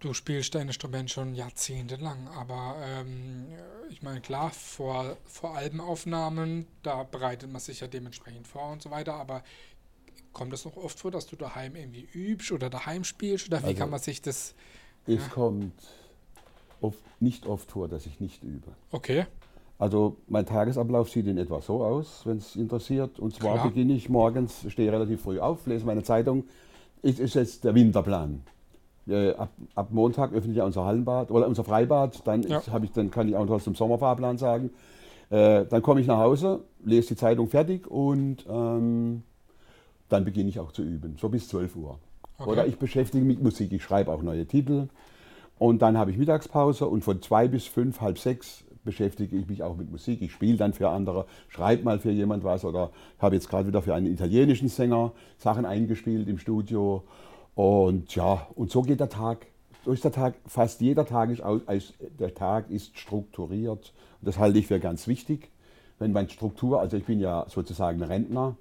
du 0.00 0.14
spielst 0.14 0.54
dein 0.54 0.68
Instrument 0.68 1.10
schon 1.10 1.34
jahrzehntelang, 1.34 2.28
aber 2.28 2.76
ähm, 2.82 3.46
ich 3.90 4.02
meine, 4.02 4.20
klar, 4.20 4.50
vor, 4.50 5.16
vor 5.24 5.56
Albenaufnahmen, 5.56 6.66
da 6.82 7.02
bereitet 7.02 7.50
man 7.50 7.60
sich 7.60 7.80
ja 7.80 7.86
dementsprechend 7.86 8.46
vor 8.46 8.70
und 8.72 8.82
so 8.82 8.90
weiter, 8.90 9.14
aber 9.14 9.42
kommt 10.32 10.52
es 10.52 10.64
noch 10.64 10.76
oft 10.76 10.98
vor, 10.98 11.10
dass 11.10 11.26
du 11.26 11.36
daheim 11.36 11.74
irgendwie 11.74 12.06
übst 12.12 12.52
oder 12.52 12.70
daheim 12.70 13.02
spielst? 13.04 13.48
Oder 13.48 13.60
wie 13.62 13.66
Also- 13.66 13.78
kann 13.78 13.90
man 13.90 14.00
sich 14.00 14.22
das. 14.22 14.54
Es 15.06 15.14
Ja. 15.22 15.28
kommt 15.28 15.72
oft, 16.80 16.98
nicht 17.20 17.46
oft 17.46 17.70
vor, 17.72 17.88
dass 17.88 18.06
ich 18.06 18.20
nicht 18.20 18.42
übe. 18.44 18.72
Okay, 18.92 19.26
Also 19.80 20.16
mein 20.26 20.44
Tagesablauf 20.44 21.08
sieht 21.08 21.28
in 21.28 21.38
etwa 21.38 21.60
so 21.60 21.84
aus, 21.84 22.22
wenn 22.26 22.38
es 22.38 22.56
interessiert. 22.56 23.20
Und 23.20 23.32
zwar 23.36 23.54
Klar. 23.54 23.68
beginne 23.68 23.92
ich 23.94 24.08
morgens, 24.08 24.66
stehe 24.68 24.90
relativ 24.90 25.22
früh 25.22 25.38
auf, 25.38 25.66
lese 25.68 25.86
meine 25.86 26.02
Zeitung. 26.02 26.48
Es 27.00 27.20
ist 27.20 27.34
jetzt 27.36 27.62
der 27.62 27.76
Winterplan. 27.76 28.42
Äh, 29.08 29.34
ab, 29.34 29.50
ab 29.74 29.88
Montag 29.90 30.32
öffnet 30.32 30.56
ja 30.56 30.64
unser 30.64 30.84
Hallenbad 30.84 31.30
oder 31.30 31.46
unser 31.46 31.64
Freibad. 31.64 32.26
Dann, 32.26 32.42
Ja. 32.42 32.58
ist, 32.58 32.70
ich, 32.82 32.92
dann 32.92 33.10
kann 33.10 33.28
ich 33.28 33.36
auch 33.36 33.44
noch 33.44 33.54
was 33.54 33.64
zum 33.64 33.74
Sommerfahrplan 33.74 34.38
sagen. 34.38 34.70
Äh, 35.30 35.66
dann 35.66 35.82
komme 35.82 36.00
ich 36.00 36.06
nach 36.06 36.18
Hause, 36.18 36.60
lese 36.84 37.08
die 37.08 37.16
Zeitung 37.16 37.48
fertig 37.48 37.86
und 37.86 38.46
ähm, 38.48 39.22
dann 40.08 40.24
beginne 40.24 40.48
ich 40.48 40.58
auch 40.58 40.72
zu 40.72 40.82
üben, 40.82 41.16
so 41.20 41.28
bis 41.28 41.48
12 41.48 41.76
Uhr. 41.76 41.98
Okay. 42.38 42.50
Oder 42.50 42.66
ich 42.66 42.78
beschäftige 42.78 43.24
mich 43.24 43.36
mit 43.36 43.44
Musik, 43.44 43.72
ich 43.72 43.82
schreibe 43.82 44.12
auch 44.12 44.22
neue 44.22 44.46
Titel. 44.46 44.88
Und 45.58 45.82
dann 45.82 45.98
habe 45.98 46.12
ich 46.12 46.18
Mittagspause 46.18 46.86
und 46.86 47.02
von 47.02 47.20
zwei 47.20 47.48
bis 47.48 47.66
fünf, 47.66 48.00
halb 48.00 48.18
sechs 48.18 48.64
beschäftige 48.84 49.36
ich 49.36 49.48
mich 49.48 49.62
auch 49.62 49.76
mit 49.76 49.90
Musik. 49.90 50.22
Ich 50.22 50.32
spiele 50.32 50.56
dann 50.56 50.72
für 50.72 50.88
andere, 50.88 51.26
schreibe 51.48 51.82
mal 51.84 51.98
für 51.98 52.10
jemand 52.12 52.44
was 52.44 52.64
oder 52.64 52.90
habe 53.18 53.34
jetzt 53.34 53.50
gerade 53.50 53.66
wieder 53.66 53.82
für 53.82 53.94
einen 53.94 54.06
italienischen 54.06 54.68
Sänger 54.68 55.12
Sachen 55.36 55.66
eingespielt 55.66 56.28
im 56.28 56.38
Studio. 56.38 57.02
Und 57.58 58.14
ja, 58.14 58.46
und 58.54 58.70
so 58.70 58.82
geht 58.82 59.00
der 59.00 59.08
Tag. 59.08 59.46
So 59.84 59.90
ist 59.90 60.04
der 60.04 60.12
Tag, 60.12 60.34
fast 60.46 60.80
jeder 60.80 61.04
Tag 61.04 61.28
ist, 61.30 61.42
au- 61.42 61.60
als- 61.66 61.92
der 62.16 62.32
Tag 62.32 62.70
ist 62.70 62.96
strukturiert. 62.96 63.92
Und 64.20 64.28
das 64.28 64.38
halte 64.38 64.60
ich 64.60 64.68
für 64.68 64.78
ganz 64.78 65.08
wichtig. 65.08 65.50
Wenn 65.98 66.12
man 66.12 66.28
Struktur, 66.28 66.78
also 66.78 66.96
ich 66.96 67.04
bin 67.04 67.18
ja 67.18 67.46
sozusagen 67.48 68.00
Rentner, 68.00 68.54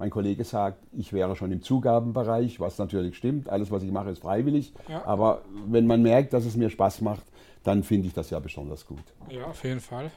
mein 0.00 0.10
Kollege 0.10 0.42
sagt, 0.42 0.78
ich 0.98 1.12
wäre 1.12 1.36
schon 1.36 1.52
im 1.52 1.62
Zugabenbereich, 1.62 2.58
was 2.58 2.76
natürlich 2.78 3.16
stimmt. 3.16 3.48
Alles, 3.48 3.70
was 3.70 3.84
ich 3.84 3.92
mache, 3.92 4.10
ist 4.10 4.22
freiwillig. 4.22 4.72
Ja. 4.88 5.04
Aber 5.06 5.42
wenn 5.68 5.86
man 5.86 6.02
merkt, 6.02 6.32
dass 6.32 6.44
es 6.44 6.56
mir 6.56 6.70
Spaß 6.70 7.02
macht, 7.02 7.22
dann 7.62 7.84
finde 7.84 8.08
ich 8.08 8.14
das 8.14 8.30
ja 8.30 8.40
besonders 8.40 8.84
gut. 8.84 9.04
ja, 9.28 9.44
auf 9.44 9.62
jeden 9.62 9.78
Fall. 9.78 10.10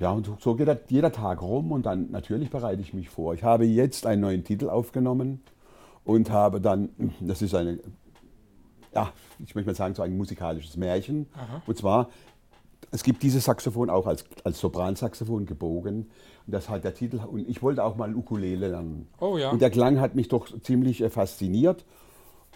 Ja, 0.00 0.10
und 0.10 0.28
so 0.40 0.56
geht 0.56 0.66
der- 0.66 0.80
jeder 0.88 1.12
Tag 1.12 1.42
rum 1.42 1.70
und 1.70 1.86
dann 1.86 2.10
natürlich 2.10 2.50
bereite 2.50 2.82
ich 2.82 2.92
mich 2.92 3.08
vor. 3.08 3.34
Ich 3.34 3.44
habe 3.44 3.66
jetzt 3.66 4.04
einen 4.04 4.22
neuen 4.22 4.42
Titel 4.42 4.68
aufgenommen 4.68 5.42
und 6.08 6.30
habe 6.30 6.58
dann, 6.58 6.88
das 7.20 7.42
ist 7.42 7.54
eine, 7.54 7.80
ja, 8.94 9.12
ich 9.44 9.54
möchte 9.54 9.68
mal 9.68 9.74
sagen, 9.74 9.94
so 9.94 10.00
ein 10.00 10.16
musikalisches 10.16 10.78
Märchen. 10.78 11.26
Aha. 11.34 11.60
Und 11.66 11.76
zwar, 11.76 12.08
es 12.90 13.02
gibt 13.02 13.22
dieses 13.22 13.44
Saxophon 13.44 13.90
auch 13.90 14.06
als, 14.06 14.24
als 14.42 14.58
Sopransaxophon 14.58 15.44
gebogen. 15.44 16.06
Und 16.46 16.52
das 16.52 16.70
hat 16.70 16.84
der 16.84 16.94
Titel, 16.94 17.20
und 17.30 17.46
ich 17.46 17.62
wollte 17.62 17.84
auch 17.84 17.96
mal 17.96 18.14
Ukulele 18.14 18.68
lernen. 18.68 19.06
Oh 19.20 19.36
ja. 19.36 19.50
Und 19.50 19.60
der 19.60 19.68
Klang 19.68 20.00
hat 20.00 20.14
mich 20.14 20.28
doch 20.28 20.48
ziemlich 20.62 21.02
äh, 21.02 21.10
fasziniert. 21.10 21.84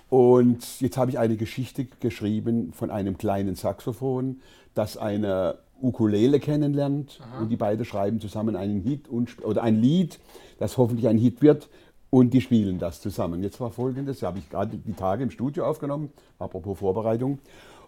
Und 0.09 0.81
jetzt 0.81 0.97
habe 0.97 1.11
ich 1.11 1.19
eine 1.19 1.37
Geschichte 1.37 1.85
geschrieben 2.01 2.73
von 2.73 2.91
einem 2.91 3.19
kleinen 3.19 3.55
Saxophon, 3.55 4.41
das 4.73 4.97
eine 4.97 5.59
Ukulele 5.83 6.41
kennenlernt 6.41 7.21
und 7.41 7.49
die 7.49 7.57
beiden 7.57 7.85
schreiben 7.85 8.21
zusammen 8.21 8.57
einen 8.57 8.81
Hit 8.81 9.09
und, 9.09 9.45
oder 9.45 9.63
ein 9.63 9.81
Lied, 9.81 10.21
das 10.59 10.79
hoffentlich 10.79 11.09
ein 11.09 11.19
Hit 11.19 11.43
wird 11.43 11.69
und 12.13 12.35
die 12.35 12.43
spielen 12.43 12.79
das 12.79 13.01
zusammen. 13.01 13.43
Jetzt 13.43 13.59
war 13.59 13.71
folgendes, 13.71 14.23
habe 14.23 14.39
ich 14.39 14.51
gerade 14.51 14.77
die 14.77 14.93
Tage 14.93 15.23
im 15.23 15.31
Studio 15.31 15.65
aufgenommen, 15.65 16.13
apropos 16.39 16.79
Vorbereitung, 16.79 17.39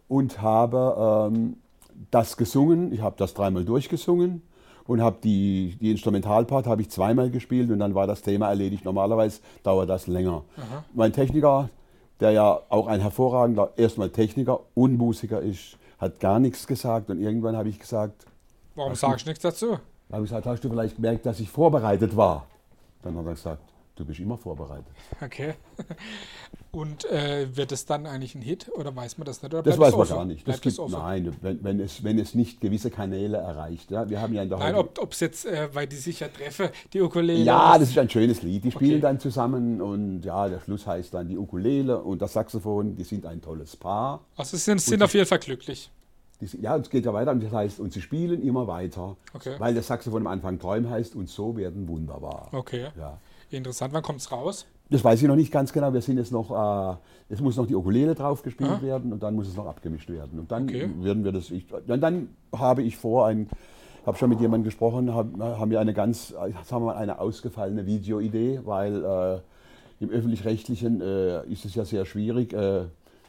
und 0.08 0.40
habe 0.40 1.30
ähm, 1.30 1.56
das 2.10 2.38
gesungen. 2.38 2.90
Ich 2.94 3.02
habe 3.02 3.16
das 3.18 3.34
dreimal 3.34 3.66
durchgesungen 3.66 4.40
und 4.86 5.02
habe 5.02 5.18
die, 5.22 5.76
die 5.78 5.90
Instrumentalpart 5.90 6.66
habe 6.66 6.80
ich 6.80 6.88
zweimal 6.88 7.28
gespielt 7.28 7.70
und 7.70 7.80
dann 7.80 7.94
war 7.94 8.06
das 8.06 8.22
Thema 8.22 8.48
erledigt. 8.48 8.86
Normalerweise 8.86 9.40
dauert 9.62 9.90
das 9.90 10.06
länger. 10.06 10.42
Aha. 10.56 10.84
Mein 10.94 11.12
Techniker, 11.12 11.68
der 12.18 12.30
ja 12.30 12.60
auch 12.70 12.86
ein 12.86 13.00
hervorragender, 13.00 13.74
erstmal 13.76 14.08
Techniker 14.08 14.60
und 14.72 14.96
Musiker 14.96 15.42
ist, 15.42 15.76
hat 15.98 16.18
gar 16.18 16.38
nichts 16.38 16.66
gesagt 16.66 17.10
und 17.10 17.20
irgendwann 17.20 17.58
habe 17.58 17.68
ich 17.68 17.78
gesagt, 17.78 18.24
Warum 18.74 18.94
sagst 18.94 19.26
du 19.26 19.30
nichts 19.30 19.42
dazu? 19.42 19.78
habe 20.10 20.24
ich 20.24 20.30
gesagt, 20.30 20.46
hast 20.46 20.64
du 20.64 20.70
vielleicht 20.70 20.96
gemerkt, 20.96 21.26
dass 21.26 21.40
ich 21.40 21.50
vorbereitet 21.50 22.16
war? 22.16 22.46
Dann 23.02 23.18
hat 23.18 23.26
er 23.26 23.34
gesagt, 23.34 23.73
du 23.96 24.04
bist 24.04 24.20
immer 24.20 24.36
vorbereitet. 24.38 24.86
Okay. 25.20 25.54
Und 26.72 27.04
äh, 27.04 27.56
wird 27.56 27.70
es 27.70 27.86
dann 27.86 28.06
eigentlich 28.06 28.34
ein 28.34 28.42
Hit 28.42 28.68
oder 28.74 28.94
weiß 28.94 29.16
man 29.18 29.26
das 29.26 29.42
nicht? 29.42 29.54
Oder 29.54 29.62
Das 29.62 29.78
weiß 29.78 29.96
man 29.96 30.08
gar 30.08 30.24
nicht. 30.24 30.46
Das 30.48 30.60
gibt, 30.60 30.76
offen? 30.78 30.92
nein, 30.92 31.36
wenn, 31.40 31.62
wenn, 31.62 31.78
es, 31.80 32.02
wenn 32.02 32.18
es 32.18 32.34
nicht 32.34 32.60
gewisse 32.60 32.90
Kanäle 32.90 33.36
erreicht. 33.38 33.92
Ja, 33.92 34.10
wir 34.10 34.20
haben 34.20 34.34
ja 34.34 34.42
in 34.42 34.48
der 34.48 34.58
Nein, 34.58 34.74
ob 34.74 35.12
es 35.12 35.20
jetzt, 35.20 35.46
äh, 35.46 35.68
weil 35.72 35.86
die 35.86 35.96
sich 35.96 36.20
ja 36.20 36.28
treffen, 36.28 36.70
die 36.92 37.00
Ukulele. 37.00 37.44
Ja, 37.44 37.78
das 37.78 37.90
ist 37.90 37.98
ein 37.98 38.10
schönes 38.10 38.42
Lied. 38.42 38.64
Die 38.64 38.72
spielen 38.72 38.94
Okay. 38.94 39.00
dann 39.02 39.20
zusammen 39.20 39.80
und 39.80 40.22
ja, 40.24 40.48
der 40.48 40.58
Schluss 40.60 40.84
heißt 40.86 41.14
dann 41.14 41.28
die 41.28 41.38
Ukulele 41.38 42.02
und 42.02 42.20
das 42.20 42.32
Saxophon, 42.32 42.96
die 42.96 43.04
sind 43.04 43.24
ein 43.26 43.40
tolles 43.40 43.76
Paar. 43.76 44.24
Also 44.36 44.56
sie 44.56 44.62
sind, 44.64 44.80
sind 44.80 45.02
auf 45.02 45.14
jeden 45.14 45.26
Fall 45.26 45.38
glücklich. 45.38 45.90
Die, 46.40 46.60
ja, 46.60 46.74
und 46.74 46.80
es 46.80 46.90
geht 46.90 47.04
ja 47.06 47.14
weiter 47.14 47.30
und 47.30 47.44
das 47.44 47.52
heißt, 47.52 47.78
und 47.78 47.92
sie 47.92 48.02
spielen 48.02 48.42
immer 48.42 48.66
weiter, 48.66 49.16
Okay. 49.32 49.54
weil 49.58 49.74
das 49.74 49.86
Saxophon 49.86 50.22
am 50.22 50.26
Anfang 50.26 50.58
Träum 50.58 50.90
heißt 50.90 51.14
und 51.14 51.28
so 51.28 51.56
werden 51.56 51.86
wunderbar. 51.86 52.48
Okay. 52.50 52.88
Ja. 52.98 53.18
Interessant. 53.54 53.92
Wann 53.94 54.02
kommt 54.02 54.20
es 54.20 54.30
raus? 54.30 54.66
Das 54.90 55.02
weiß 55.02 55.22
ich 55.22 55.28
noch 55.28 55.36
nicht 55.36 55.50
ganz 55.50 55.72
genau. 55.72 55.92
Wir 55.92 56.02
sind 56.02 56.18
jetzt 56.18 56.30
noch, 56.32 56.50
äh, 56.50 56.96
es 57.32 57.40
muss 57.40 57.56
noch 57.56 57.66
die 57.66 57.74
Ukulele 57.74 58.14
drauf 58.14 58.42
gespielt 58.42 58.70
Aha. 58.70 58.82
werden 58.82 59.12
und 59.12 59.22
dann 59.22 59.34
muss 59.34 59.48
es 59.48 59.56
noch 59.56 59.66
abgemischt 59.66 60.10
werden. 60.10 60.38
Und 60.38 60.52
dann 60.52 60.64
Okay. 60.64 60.90
werden 60.98 61.24
wir 61.24 61.32
das. 61.32 61.50
Ich, 61.50 61.66
dann, 61.86 62.00
dann 62.00 62.28
habe 62.54 62.82
ich 62.82 62.96
vor, 62.96 63.26
ein, 63.26 63.48
habe 64.04 64.18
schon 64.18 64.28
mit 64.28 64.40
jemandem 64.40 64.64
gesprochen, 64.64 65.14
hab, 65.14 65.38
haben 65.38 65.70
wir 65.70 65.80
eine 65.80 65.94
ganz, 65.94 66.28
sagen 66.28 66.52
wir 66.68 66.80
mal, 66.80 66.96
eine 66.96 67.18
ausgefallene 67.18 67.86
Videoidee, 67.86 68.60
weil 68.64 69.04
äh, 69.04 70.04
im 70.04 70.10
öffentlich-rechtlichen 70.10 71.00
äh, 71.00 71.46
ist 71.46 71.64
es 71.64 71.74
ja 71.74 71.84
sehr 71.84 72.04
schwierig, 72.04 72.52
äh, 72.52 72.84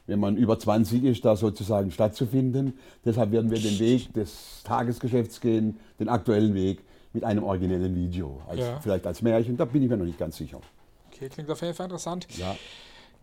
wenn 0.08 0.20
man 0.20 0.36
über 0.38 0.60
20 0.60 1.03
ist, 1.03 1.24
da 1.25 1.36
sozusagen 1.36 1.89
stattzufinden. 1.91 2.74
Deshalb 3.05 3.32
werden 3.32 3.50
wir 3.50 3.60
den 3.60 3.79
Weg 3.79 4.13
des 4.13 4.62
Tagesgeschäfts 4.63 5.39
gehen, 5.39 5.77
den 6.00 6.10
aktuellen 6.10 6.53
Weg 6.53 6.84
mit 7.16 7.24
einem 7.24 7.44
originellen 7.44 7.96
Video, 7.96 8.42
als, 8.48 8.60
Ja. 8.60 8.80
vielleicht 8.82 9.08
als 9.08 9.22
Märchen. 9.22 9.58
Da 9.58 9.66
bin 9.66 9.82
ich 9.82 9.90
mir 9.90 9.98
noch 9.98 10.06
nicht 10.06 10.20
ganz 10.20 10.38
sicher. 10.38 10.60
Okay, 11.12 11.30
klingt 11.30 11.50
auf 11.50 11.62
jeden 11.62 11.74
Fall 11.74 11.86
interessant. 11.86 12.28
Ja. 12.38 12.56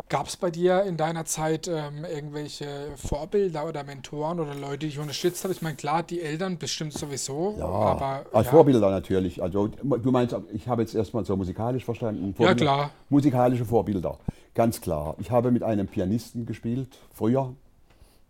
Gab 0.09 0.27
es 0.27 0.37
bei 0.37 0.51
dir 0.51 0.83
in 0.85 0.97
deiner 0.97 1.25
Zeit 1.27 1.69
ähm, 1.69 2.05
irgendwelche 2.05 2.67
Vorbilder 2.97 3.69
oder 3.69 3.85
Mentoren 3.85 4.41
oder 4.41 4.55
Leute, 4.55 4.79
die 4.79 4.87
dich 4.87 4.99
unterstützt 4.99 5.45
haben? 5.45 5.53
Ich 5.53 5.63
meine, 5.63 5.77
klar, 5.77 6.03
die 6.03 6.21
Eltern 6.23 6.59
bestimmt 6.59 6.95
sowieso, 6.95 7.55
Ja, 7.59 7.67
aber 7.67 8.25
als 8.33 8.47
ja, 8.47 8.51
Vorbilder 8.51 8.91
natürlich. 8.91 9.43
Also 9.43 9.69
du 9.69 10.11
meinst, 10.11 10.35
ich 10.55 10.67
habe 10.67 10.83
jetzt 10.83 10.95
erstmal 10.95 11.25
so 11.25 11.37
musikalisch 11.37 11.85
verstanden. 11.85 12.29
Ja, 12.31 12.33
Vorbilder- 12.47 12.55
klar. 12.65 12.91
Musikalische 13.11 13.65
Vorbilder, 13.67 14.19
ganz 14.55 14.81
klar. 14.81 15.15
Ich 15.21 15.31
habe 15.31 15.51
mit 15.51 15.63
einem 15.63 15.87
Pianisten 15.87 16.47
gespielt, 16.47 16.89
früher. 17.13 17.55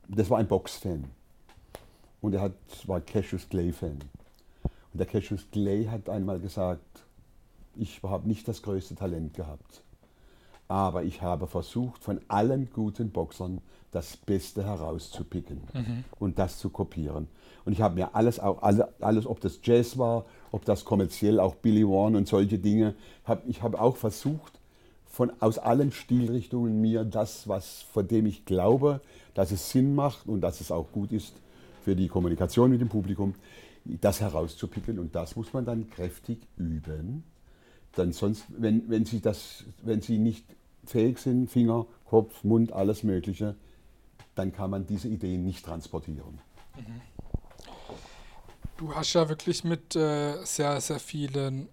Das 0.08 0.28
war 0.28 0.38
ein 0.38 0.48
Box-Fan. 0.48 1.04
Und 2.20 2.34
er 2.34 2.40
hat, 2.42 2.52
war 2.86 3.00
Cassius 3.00 3.48
Clay-Fan. 3.48 3.98
Und 4.92 4.98
der 4.98 5.06
Cassius 5.06 5.46
Clay 5.50 5.86
hat 5.86 6.08
einmal 6.08 6.38
gesagt, 6.40 7.04
ich 7.76 8.02
habe 8.02 8.28
nicht 8.28 8.46
das 8.48 8.62
größte 8.62 8.94
Talent 8.94 9.34
gehabt. 9.34 9.82
Aber 10.68 11.04
ich 11.04 11.22
habe 11.22 11.46
versucht, 11.46 12.02
von 12.02 12.20
allen 12.28 12.70
guten 12.72 13.10
Boxern 13.10 13.60
das 13.90 14.16
Beste 14.16 14.64
herauszupicken 14.64 15.60
und 16.18 16.38
das 16.38 16.58
zu 16.58 16.70
kopieren. 16.70 17.28
Und 17.64 17.72
ich 17.72 17.80
habe 17.80 17.94
mir 17.94 18.14
alles, 18.14 18.40
auch, 18.40 18.62
alle, 18.62 18.92
alles, 19.00 19.26
ob 19.26 19.40
das 19.40 19.60
Jazz 19.62 19.98
war, 19.98 20.24
ob 20.50 20.64
das 20.64 20.84
kommerziell 20.84 21.38
auch 21.38 21.54
Billy 21.54 21.86
Warren 21.86 22.16
und 22.16 22.26
solche 22.26 22.58
Dinge, 22.58 22.94
hab, 23.24 23.46
ich 23.46 23.62
habe 23.62 23.80
auch 23.80 23.96
versucht, 23.96 24.58
von, 25.06 25.30
aus 25.40 25.58
allen 25.58 25.92
Stilrichtungen 25.92 26.80
mir 26.80 27.04
das, 27.04 27.46
was, 27.46 27.82
von 27.82 28.08
dem 28.08 28.24
ich 28.24 28.46
glaube, 28.46 29.00
dass 29.34 29.52
es 29.52 29.70
Sinn 29.70 29.94
macht 29.94 30.26
und 30.26 30.40
dass 30.40 30.60
es 30.60 30.72
auch 30.72 30.90
gut 30.90 31.12
ist 31.12 31.34
für 31.84 31.94
die 31.94 32.08
Kommunikation 32.08 32.70
mit 32.70 32.80
dem 32.80 32.88
Publikum, 32.88 33.34
das 33.84 34.20
herauszupicken. 34.20 34.98
Und 34.98 35.14
das 35.14 35.36
muss 35.36 35.52
man 35.52 35.64
dann 35.64 35.90
kräftig 35.90 36.46
üben. 36.56 37.24
Dann 37.92 38.12
sonst, 38.12 38.44
wenn, 38.48 38.88
wenn, 38.88 39.04
sie 39.04 39.20
das, 39.20 39.64
wenn 39.82 40.00
sie 40.00 40.18
nicht 40.18 40.44
fähig 40.84 41.18
sind, 41.18 41.50
Finger, 41.50 41.86
Kopf, 42.06 42.42
Mund, 42.44 42.72
alles 42.72 43.02
Mögliche, 43.02 43.54
dann 44.34 44.52
kann 44.52 44.70
man 44.70 44.86
diese 44.86 45.08
Ideen 45.08 45.44
nicht 45.44 45.64
transportieren. 45.64 46.38
du 48.78 48.94
hast 48.94 49.12
ja 49.12 49.28
wirklich 49.28 49.62
mit 49.64 49.94
äh, 49.94 50.42
sehr, 50.44 50.80
sehr 50.80 50.98
vielen 50.98 51.68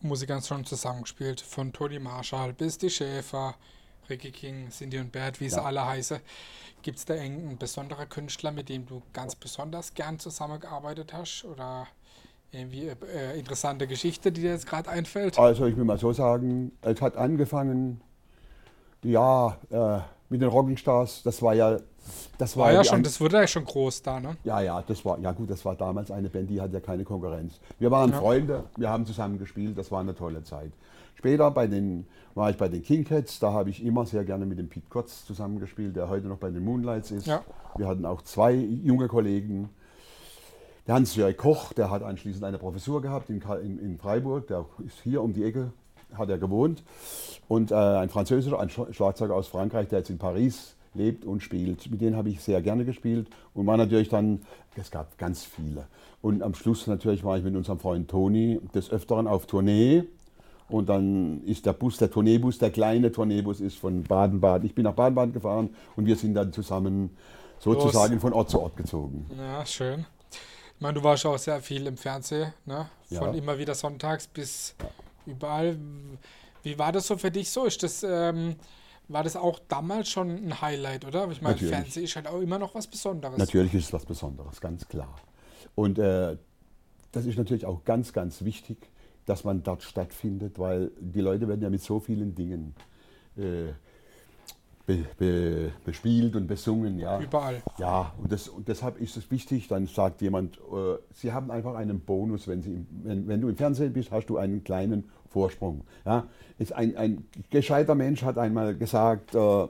Musikern 0.00 0.42
schon 0.42 0.64
zusammengespielt. 0.64 1.40
Von 1.40 1.72
Tony 1.72 1.98
Marshall 1.98 2.52
bis 2.52 2.78
die 2.78 2.90
Schäfer, 2.90 3.56
Ricky 4.10 4.30
King, 4.32 4.68
Cindy 4.70 4.98
und 4.98 5.12
Bert, 5.12 5.40
wie 5.40 5.48
sie 5.48 5.56
Ja. 5.56 5.62
alle 5.62 5.86
heißen. 5.86 6.18
Gibt 6.82 6.98
es 6.98 7.04
da 7.04 7.14
irgendeinen 7.14 7.58
besonderen 7.58 8.08
Künstler, 8.08 8.50
mit 8.50 8.68
dem 8.68 8.86
du 8.86 9.02
ganz 9.12 9.34
besonders 9.34 9.94
gern 9.94 10.18
zusammengearbeitet 10.18 11.12
hast? 11.12 11.44
Oder 11.44 11.86
irgendwie 12.52 12.88
äh, 12.88 13.38
interessante 13.38 13.86
Geschichte, 13.86 14.32
die 14.32 14.40
dir 14.42 14.50
jetzt 14.52 14.66
gerade 14.66 14.90
einfällt? 14.90 15.38
Also 15.38 15.66
ich 15.66 15.76
will 15.76 15.84
mal 15.84 15.98
so 15.98 16.12
sagen, 16.12 16.72
es 16.82 17.00
hat 17.00 17.16
angefangen, 17.16 18.00
ja, 19.02 19.56
äh, 19.70 20.00
mit 20.28 20.40
den 20.42 20.48
Rocking 20.48 20.76
Stars, 20.76 21.22
das 21.22 21.40
war 21.42 21.54
ja, 21.54 21.78
das 22.38 22.56
war, 22.56 22.66
War 22.66 22.72
ja 22.72 22.84
schon, 22.84 23.02
das 23.02 23.20
wurde 23.20 23.36
ja 23.36 23.46
schon 23.46 23.64
groß 23.64 24.02
da, 24.02 24.20
ne? 24.20 24.36
Ja, 24.44 24.60
ja, 24.60 24.82
das 24.82 25.04
war, 25.04 25.18
ja 25.20 25.32
gut, 25.32 25.50
das 25.50 25.64
war 25.64 25.74
damals 25.76 26.10
eine 26.10 26.28
Band, 26.28 26.50
die 26.50 26.60
hatte 26.60 26.74
ja 26.74 26.80
keine 26.80 27.04
Konkurrenz. 27.04 27.60
Wir 27.78 27.90
waren 27.90 28.10
Ja. 28.10 28.18
Freunde, 28.18 28.64
wir 28.76 28.88
haben 28.88 29.06
zusammen 29.06 29.38
gespielt, 29.38 29.76
das 29.76 29.90
war 29.90 30.00
eine 30.00 30.14
tolle 30.14 30.42
Zeit. 30.42 30.72
Später 31.20 31.50
bei 31.50 31.66
den, 31.66 32.06
war 32.34 32.48
ich 32.48 32.56
bei 32.56 32.68
den 32.70 32.82
King 32.82 33.04
Cats, 33.04 33.40
da 33.40 33.52
habe 33.52 33.68
ich 33.68 33.84
immer 33.84 34.06
sehr 34.06 34.24
gerne 34.24 34.46
mit 34.46 34.58
dem 34.58 34.70
Pete 34.70 34.88
Kotz 34.88 35.26
zusammengespielt, 35.26 35.94
der 35.94 36.08
heute 36.08 36.28
noch 36.28 36.38
bei 36.38 36.48
den 36.48 36.64
Moonlights 36.64 37.10
ist. 37.10 37.26
Ja. 37.26 37.44
Wir 37.76 37.86
hatten 37.88 38.06
auch 38.06 38.22
zwei 38.22 38.54
junge 38.54 39.06
Kollegen. 39.06 39.68
Der 40.86 40.94
Hans-Jörg 40.94 41.36
Koch, 41.36 41.74
der 41.74 41.90
hat 41.90 42.02
anschließend 42.02 42.42
eine 42.42 42.56
Professur 42.56 43.02
gehabt 43.02 43.28
in, 43.28 43.42
in, 43.62 43.78
in 43.78 43.98
Freiburg, 43.98 44.46
der 44.46 44.64
ist 44.86 44.98
hier 45.02 45.20
um 45.22 45.34
die 45.34 45.44
Ecke, 45.44 45.72
hat 46.14 46.30
er 46.30 46.38
gewohnt. 46.38 46.82
Und 47.48 47.70
äh, 47.70 47.74
ein 47.74 48.08
Französischer, 48.08 48.58
ein 48.58 48.70
Sch- 48.70 48.90
Schlagzeuger 48.94 49.34
aus 49.34 49.46
Frankreich, 49.46 49.88
der 49.88 49.98
jetzt 49.98 50.08
in 50.08 50.16
Paris 50.16 50.74
lebt 50.94 51.26
und 51.26 51.42
spielt. 51.42 51.90
Mit 51.90 52.00
denen 52.00 52.16
habe 52.16 52.30
ich 52.30 52.40
sehr 52.40 52.62
gerne 52.62 52.86
gespielt 52.86 53.28
und 53.52 53.66
war 53.66 53.76
natürlich 53.76 54.08
dann, 54.08 54.40
es 54.74 54.90
gab 54.90 55.18
ganz 55.18 55.44
viele. 55.44 55.84
Und 56.22 56.42
am 56.42 56.54
Schluss 56.54 56.86
natürlich 56.86 57.24
war 57.24 57.36
ich 57.36 57.44
mit 57.44 57.54
unserem 57.54 57.78
Freund 57.78 58.08
Toni 58.08 58.58
des 58.74 58.90
Öfteren 58.90 59.26
auf 59.26 59.44
Tournee. 59.44 60.04
Und 60.70 60.88
dann 60.88 61.42
ist 61.44 61.66
der 61.66 61.72
Bus, 61.72 61.96
der 61.96 62.10
Tourneebus, 62.10 62.58
der 62.58 62.70
kleine 62.70 63.10
Tourneebus 63.10 63.60
ist 63.60 63.76
von 63.78 64.02
Baden-Baden. 64.04 64.66
Ich 64.66 64.74
bin 64.74 64.84
nach 64.84 64.94
Baden-Baden 64.94 65.32
gefahren 65.32 65.70
und 65.96 66.06
wir 66.06 66.16
sind 66.16 66.34
dann 66.34 66.52
zusammen 66.52 67.10
sozusagen 67.58 68.20
von 68.20 68.32
Ort 68.32 68.50
zu 68.50 68.60
Ort 68.60 68.76
gezogen. 68.76 69.26
Ja, 69.36 69.66
schön. 69.66 70.06
Ich 70.76 70.80
meine, 70.80 70.94
du 70.94 71.02
warst 71.04 71.26
auch 71.26 71.36
sehr 71.36 71.60
viel 71.60 71.86
im 71.86 71.96
Fernsehen, 71.96 72.54
ne? 72.64 72.88
Von 73.08 73.32
Ja. 73.32 73.38
immer 73.38 73.58
wieder 73.58 73.74
sonntags 73.74 74.26
bis 74.26 74.74
überall. 75.26 75.76
Wie 76.62 76.78
war 76.78 76.92
das 76.92 77.06
so 77.06 77.16
für 77.18 77.30
dich 77.30 77.50
so? 77.50 77.64
Ist 77.64 77.82
das, 77.82 78.02
ähm, 78.02 78.56
war 79.08 79.24
das 79.24 79.36
auch 79.36 79.58
damals 79.68 80.08
schon 80.08 80.30
ein 80.30 80.60
Highlight, 80.62 81.04
oder? 81.04 81.28
Ich 81.30 81.42
meine, 81.42 81.54
Natürlich. 81.54 81.74
Fernsehen 81.74 82.04
ist 82.04 82.16
halt 82.16 82.28
auch 82.28 82.40
immer 82.40 82.58
noch 82.58 82.74
was 82.74 82.86
Besonderes. 82.86 83.36
Natürlich 83.36 83.74
ist 83.74 83.86
es 83.86 83.92
was 83.92 84.06
Besonderes, 84.06 84.60
ganz 84.60 84.86
klar. 84.86 85.16
Und 85.74 85.98
äh, 85.98 86.36
das 87.12 87.26
ist 87.26 87.36
natürlich 87.36 87.66
auch 87.66 87.84
ganz, 87.84 88.12
ganz 88.12 88.44
wichtig, 88.44 88.78
dass 89.26 89.44
man 89.44 89.62
dort 89.62 89.82
stattfindet, 89.82 90.58
weil 90.58 90.90
die 91.00 91.20
Leute 91.20 91.46
werden 91.48 91.62
ja 91.62 91.70
mit 91.70 91.82
so 91.82 92.00
vielen 92.00 92.34
Dingen 92.34 92.74
äh, 93.36 93.72
be, 94.86 95.04
be, 95.18 95.72
bespielt 95.84 96.34
und 96.36 96.46
besungen. 96.46 96.98
Ja. 96.98 97.20
Überall. 97.20 97.62
Ja, 97.78 98.12
und, 98.18 98.32
das, 98.32 98.48
und 98.48 98.66
deshalb 98.68 99.00
ist 99.00 99.16
es 99.16 99.30
wichtig, 99.30 99.68
dann 99.68 99.86
sagt 99.86 100.20
jemand, 100.22 100.56
äh, 100.58 100.96
Sie 101.12 101.32
haben 101.32 101.50
einfach 101.50 101.74
einen 101.74 102.00
Bonus, 102.00 102.48
wenn, 102.48 102.62
Sie, 102.62 102.72
im- 102.74 102.86
wenn, 103.04 103.28
wenn 103.28 103.40
du 103.40 103.48
im 103.48 103.56
Fernsehen 103.56 103.92
bist, 103.92 104.10
hast 104.10 104.26
du 104.26 104.36
einen 104.36 104.64
kleinen 104.64 105.04
Vorsprung. 105.28 105.82
Ja? 106.04 106.26
Ist 106.58 106.72
ein, 106.72 106.96
ein 106.96 107.24
gescheiter 107.50 107.94
Mensch 107.94 108.22
hat 108.24 108.36
einmal 108.38 108.74
gesagt, 108.74 109.34
äh, 109.34 109.66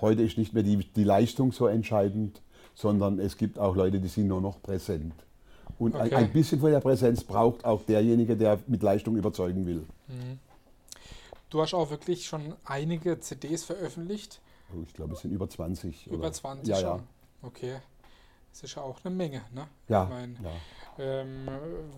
heute 0.00 0.22
ist 0.22 0.38
nicht 0.38 0.54
mehr 0.54 0.62
die, 0.62 0.78
die 0.78 1.04
Leistung 1.04 1.52
so 1.52 1.66
entscheidend, 1.66 2.40
sondern 2.74 3.18
es 3.18 3.36
gibt 3.36 3.58
auch 3.58 3.76
Leute, 3.76 4.00
die 4.00 4.08
sind 4.08 4.28
nur 4.28 4.40
noch 4.40 4.60
präsent. 4.62 5.14
Und 5.78 5.94
ein, 5.94 6.06
Okay. 6.06 6.14
ein 6.16 6.32
bisschen 6.32 6.60
von 6.60 6.70
der 6.70 6.80
Präsenz 6.80 7.22
braucht 7.24 7.64
auch 7.64 7.82
derjenige, 7.82 8.36
der 8.36 8.58
mit 8.66 8.82
Leistung 8.82 9.16
überzeugen 9.16 9.66
will. 9.66 9.84
Du 11.50 11.60
hast 11.62 11.74
auch 11.74 11.90
wirklich 11.90 12.26
schon 12.26 12.54
einige 12.64 13.20
CDs 13.20 13.64
veröffentlicht. 13.64 14.40
Oh, 14.74 14.82
ich 14.86 14.92
glaube, 14.94 15.14
es 15.14 15.20
sind 15.20 15.30
über 15.32 15.48
20. 15.48 16.06
Über 16.08 16.18
oder? 16.18 16.32
20 16.32 16.68
ja, 16.68 16.76
schon. 16.76 16.98
Ja, 16.98 17.02
Okay. 17.42 17.76
Das 18.52 18.62
ist 18.62 18.74
ja 18.76 18.82
auch 18.82 19.04
eine 19.04 19.14
Menge, 19.14 19.42
ne? 19.54 19.68
ja, 19.86 20.04
Ich 20.04 20.08
mein, 20.08 20.38
ja. 20.42 20.50
Ähm, 20.98 21.46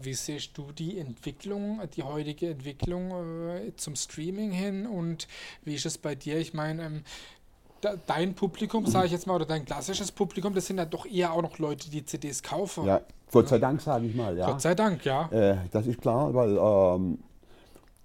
wie 0.02 0.12
siehst 0.12 0.58
du 0.58 0.72
die 0.72 0.98
Entwicklung, 0.98 1.80
die 1.94 2.02
heutige 2.02 2.50
Entwicklung 2.50 3.12
äh, 3.48 3.72
zum 3.76 3.94
Streaming 3.94 4.50
hin 4.50 4.88
und 4.88 5.28
wie 5.64 5.76
ist 5.76 5.86
es 5.86 5.98
bei 5.98 6.16
dir? 6.16 6.36
Ich 6.38 6.54
meine, 6.54 6.84
ähm, 6.84 7.04
dein 8.06 8.34
Publikum, 8.34 8.86
sage 8.86 9.06
ich 9.06 9.12
jetzt 9.12 9.26
mal, 9.26 9.34
oder 9.36 9.46
dein 9.46 9.64
klassisches 9.64 10.12
Publikum, 10.12 10.54
das 10.54 10.66
sind 10.66 10.78
ja 10.78 10.84
doch 10.84 11.06
eher 11.06 11.32
auch 11.32 11.42
noch 11.42 11.58
Leute, 11.58 11.90
die 11.90 12.04
CDs 12.04 12.42
kaufen. 12.42 12.86
ja. 12.86 13.00
Gott 13.30 13.48
sei 13.48 13.58
Dank, 13.58 13.80
sage 13.82 14.06
ich 14.06 14.14
mal. 14.14 14.36
Ja. 14.38 14.46
Gott 14.50 14.62
sei 14.62 14.74
Dank, 14.74 15.04
ja. 15.04 15.28
Äh, 15.30 15.58
das 15.70 15.86
ist 15.86 16.00
klar, 16.00 16.32
weil 16.32 16.56
ähm, 16.56 17.18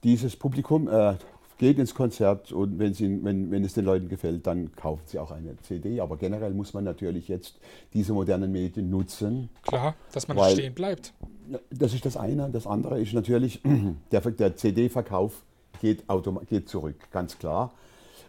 dieses 0.03 0.35
Publikum 0.35 0.89
äh, 0.89 1.15
geht 1.57 1.79
ins 1.79 1.95
Konzert 1.95 2.51
und 2.51 2.77
wenn, 2.77 2.93
sie, 2.93 3.23
wenn, 3.23 3.49
wenn 3.49 3.63
es 3.63 3.73
den 3.73 3.85
Leuten 3.85 4.09
gefällt, 4.09 4.45
dann 4.45 4.75
kaufen 4.75 5.03
sie 5.05 5.19
auch 5.19 5.31
eine 5.31 5.55
CD. 5.61 6.01
Aber 6.01 6.17
generell 6.17 6.53
muss 6.53 6.73
man 6.73 6.83
natürlich 6.83 7.29
jetzt 7.29 7.57
diese 7.93 8.11
modernen 8.11 8.51
Medien 8.51 8.89
nutzen. 8.89 9.49
Klar, 9.61 9.95
dass 10.11 10.27
man 10.27 10.35
Weil- 10.35 10.53
stehen 10.53 10.73
bleibt. 10.73 11.13
Das 11.69 11.93
ist 11.93 12.05
das 12.05 12.17
eine. 12.17 12.49
Das 12.49 12.67
andere 12.67 12.99
ist 12.99 13.13
natürlich, 13.13 13.61
der, 14.11 14.21
der 14.21 14.55
CD-Verkauf 14.57 15.43
geht, 15.79 16.03
geht 16.49 16.67
zurück, 16.67 16.95
ganz 17.11 17.37
klar. 17.37 17.71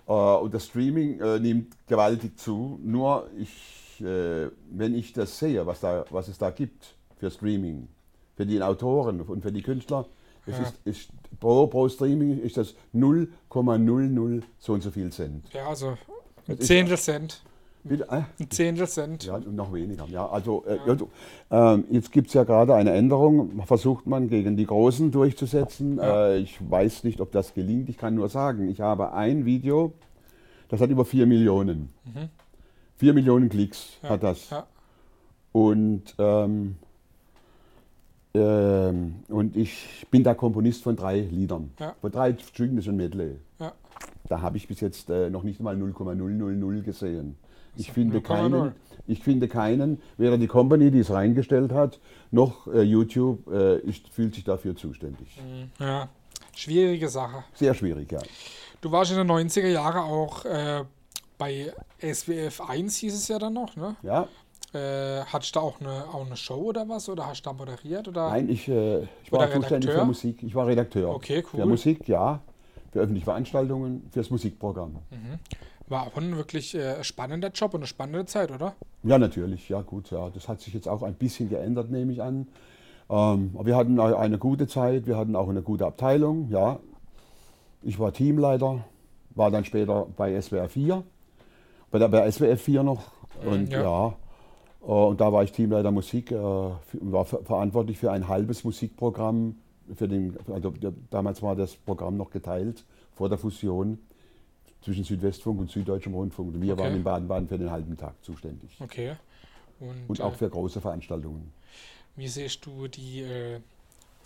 Äh, 0.07 0.13
und 0.13 0.53
das 0.55 0.67
Streaming 0.67 1.21
äh, 1.21 1.39
nimmt 1.39 1.75
gewaltig 1.87 2.39
zu. 2.39 2.79
Nur 2.83 3.29
ich, 3.39 4.01
äh, 4.01 4.51
wenn 4.71 4.95
ich 4.95 5.13
das 5.13 5.39
sehe, 5.39 5.67
was, 5.67 5.81
da, 5.81 6.05
was 6.11 6.29
es 6.29 6.39
da 6.39 6.51
gibt 6.51 6.97
für 7.17 7.31
Streaming, 7.31 7.89
für 8.37 8.47
die 8.47 8.61
Autoren 8.63 9.21
und 9.21 9.43
für 9.43 9.53
die 9.53 9.63
Künstler, 9.63 10.07
Ja. 10.47 10.59
ist, 10.59 10.75
ist, 10.85 11.11
pro, 11.41 11.67
pro 11.67 11.89
Streaming 11.89 12.39
ist 12.41 12.57
das 12.57 12.75
0,00 12.95 14.43
so 14.59 14.73
und 14.75 14.83
so 14.83 14.91
viel 14.91 15.11
Cent. 15.11 15.49
Ja, 15.53 15.69
also 15.69 15.97
ein 16.49 16.61
Zehntel 16.61 16.99
Cent. 16.99 17.43
Bitte, 17.85 18.05
äh? 18.11 18.23
Ein 18.41 18.51
Zehntel 18.51 18.89
Cent. 18.89 19.25
Ja, 19.25 19.37
und 19.37 19.55
noch 19.55 19.73
weniger. 19.73 20.07
Ja, 20.07 20.27
also, 20.27 20.65
äh, 20.67 20.79
ja, 20.87 21.75
ähm, 21.75 21.85
jetzt 21.91 22.13
gibt 22.13 22.29
es 22.29 22.35
ja 22.35 22.45
gerade 22.45 22.75
eine 22.75 22.93
Änderung, 22.93 23.63
versucht 23.67 24.07
man 24.07 24.29
gegen 24.29 24.57
die 24.57 24.65
Großen 24.65 25.11
durchzusetzen. 25.11 25.99
Ja. 25.99 26.29
Äh, 26.29 26.39
ich 26.39 26.59
weiß 26.59 27.05
nicht, 27.05 27.21
ob 27.21 27.31
das 27.33 27.53
gelingt. 27.53 27.91
Ich 27.91 27.99
kann 27.99 28.15
nur 28.15 28.31
sagen, 28.31 28.71
ich 28.71 28.81
habe 28.81 29.13
ein 29.13 29.45
Video, 29.45 29.93
das 30.69 30.81
hat 30.81 30.89
über 30.89 31.05
4 31.05 31.27
Millionen. 31.27 31.91
Mhm. 32.05 32.31
4 32.97 33.13
Millionen 33.13 33.51
Klicks 33.51 33.99
Ja, 34.03 34.09
hat 34.11 34.23
das. 34.23 34.49
Und, 35.53 36.15
ähm, 36.19 36.77
ähm, 38.33 39.17
und 39.29 39.57
ich 39.57 40.07
bin 40.11 40.25
der 40.25 40.35
Komponist 40.35 40.83
von 40.83 40.97
drei 40.97 41.21
Liedern. 41.21 41.71
Von 42.01 42.11
drei 42.11 42.35
Stücken, 42.39 42.77
das 42.77 42.87
ist 42.87 42.91
ein 42.91 42.97
Medley. 42.97 43.37
Da 44.27 44.41
habe 44.41 44.57
ich 44.57 44.67
bis 44.67 44.81
jetzt 44.81 45.11
äh, 45.11 45.29
noch 45.29 45.43
nicht 45.43 45.61
mal 45.61 45.77
0,000 45.77 46.83
gesehen. 46.83 47.37
Ich 47.77 47.93
finde, 47.93 48.19
0,0. 48.19 48.23
keinen, 48.23 48.73
ich 49.07 49.23
finde 49.23 49.49
keinen, 49.49 50.01
weder 50.17 50.39
die 50.39 50.47
Company, 50.47 50.91
die 50.91 51.01
es 51.01 51.11
reingestellt 51.11 51.73
hat, 51.73 52.01
noch 52.31 52.67
äh, 52.67 52.83
YouTube 52.83 53.47
äh, 53.53 53.79
ist, 53.81 54.09
fühlt 54.09 54.35
sich 54.35 54.45
dafür 54.45 54.77
zuständig. 54.77 55.39
Ja, 55.79 56.09
schwierige 56.55 57.09
Sache. 57.09 57.45
Sehr 57.55 57.75
schwierig, 57.75 58.11
ja. 58.13 58.21
Du 58.81 58.93
warst 58.93 59.13
in 59.13 59.19
den 59.19 59.31
90er 59.31 59.69
Jahren 59.69 60.03
auch 60.03 60.45
äh, 60.45 60.85
bei 61.39 61.73
SWF 62.01 62.61
1, 62.61 62.97
hieß 62.97 63.15
es 63.15 63.29
ja 63.29 63.39
dann 63.39 63.55
noch, 63.55 63.77
ne? 63.77 63.97
ja. 64.03 64.29
Äh, 64.75 65.25
hattest 65.27 65.55
du 65.55 65.61
auch 65.61 65.81
eine, 65.81 66.05
auch 66.13 66.27
eine 66.27 66.37
Show 66.37 66.57
oder 66.57 66.89
was? 66.89 67.09
Oder 67.09 67.29
hast 67.29 67.43
du 67.43 67.51
da 67.51 67.53
moderiert? 67.53 68.09
Oder? 68.09 68.31
Nein, 68.31 68.49
ich, 68.49 68.67
äh, 68.69 69.03
ich 69.23 69.31
war 69.31 69.43
zuständig 69.43 69.71
Redakteur? 69.71 70.01
für 70.01 70.05
Musik. 70.05 70.43
Ich 70.43 70.55
war 70.55 70.67
Redakteur. 70.67 71.15
Okay, 71.15 71.45
Für 71.45 71.59
cool. 71.59 71.67
Musik, 71.67 72.09
ja. 72.09 72.41
Für 72.91 73.01
öffentliche 73.01 73.25
Veranstaltungen, 73.25 74.09
fürs 74.11 74.31
Musikprogramm. 74.31 74.97
War 75.89 76.07
auch 76.07 76.17
ein 76.17 76.37
wirklich 76.37 76.75
äh, 76.75 77.05
spannender 77.05 77.49
Job 77.51 77.75
und 77.75 77.81
eine 77.81 77.87
spannende 77.87 78.25
Zeit, 78.25 78.51
oder? 78.51 78.75
Ja, 79.03 79.19
natürlich, 79.19 79.69
ja 79.69 79.83
gut, 79.83 80.11
ja. 80.11 80.31
Das 80.31 80.49
hat 80.49 80.61
sich 80.61 80.73
jetzt 80.73 80.89
auch 80.89 81.03
ein 81.03 81.15
bisschen 81.15 81.49
geändert, 81.51 81.91
nehme 81.91 82.13
ich 82.13 82.23
an. 82.23 82.49
Ähm, 83.11 83.51
aber 83.55 83.67
wir 83.67 83.77
hatten 83.77 84.01
eine 84.01 84.39
gute 84.39 84.67
Zeit, 84.67 85.07
wir 85.07 85.17
hatten 85.19 85.37
auch 85.37 85.49
eine 85.49 85.61
gute 85.63 85.85
Abteilung, 85.87 86.49
ja. 86.49 86.79
Ich 87.83 87.99
war 87.99 88.13
Teamleiter, 88.15 88.83
war 89.35 89.51
dann 89.51 89.65
später 89.67 90.07
bei 90.17 90.41
SWR 90.41 90.71
4, 90.71 91.03
bei, 91.91 91.99
der, 91.99 92.09
bei 92.09 92.31
SWF 92.31 92.63
4 92.63 92.83
noch. 92.83 93.13
Und 93.45 93.71
ja. 93.71 93.83
ja, 93.83 94.09
äh, 94.83 94.87
und 94.87 95.21
da 95.21 95.33
war 95.35 95.45
ich 95.45 95.53
Teamleiter 95.53 95.91
Musik, 95.91 96.31
äh, 96.31 96.35
für- 96.35 96.79
war 97.03 97.27
ver 97.27 97.41
verantwortlich 97.45 97.99
für 97.99 98.11
ein 98.11 98.27
halbes 98.29 98.65
Musikprogramm. 98.65 99.57
Für 99.95 100.09
den, 100.09 100.35
also 100.51 100.73
damals 101.11 101.43
war 101.43 101.55
das 101.57 101.77
Programm 101.77 102.17
noch 102.17 102.31
geteilt 102.31 102.87
vor 103.13 103.29
der 103.29 103.37
Fusion 103.37 103.99
zwischen 104.85 105.05
Südwestfunk 105.05 105.59
und 105.61 105.71
Süddeutschem 105.71 106.15
Rundfunk. 106.15 106.55
Und 106.55 106.63
wir 106.63 106.75
Okay. 106.75 106.83
waren 106.83 106.95
in 106.95 107.03
Baden-Baden 107.05 107.49
für 107.49 107.59
den 107.59 107.71
halben 107.71 107.97
Tag 107.97 108.15
zuständig. 108.23 108.77
Okay. 108.81 109.17
Und, 109.81 110.05
Und 110.09 110.21
äh, 110.21 110.23
auch 110.23 110.35
für 110.35 110.49
große 110.49 110.81
Veranstaltungen. 110.81 111.53
wie 112.17 112.29
siehst 112.29 112.65
du 112.67 112.87
die, 112.87 113.23
äh, 113.23 113.61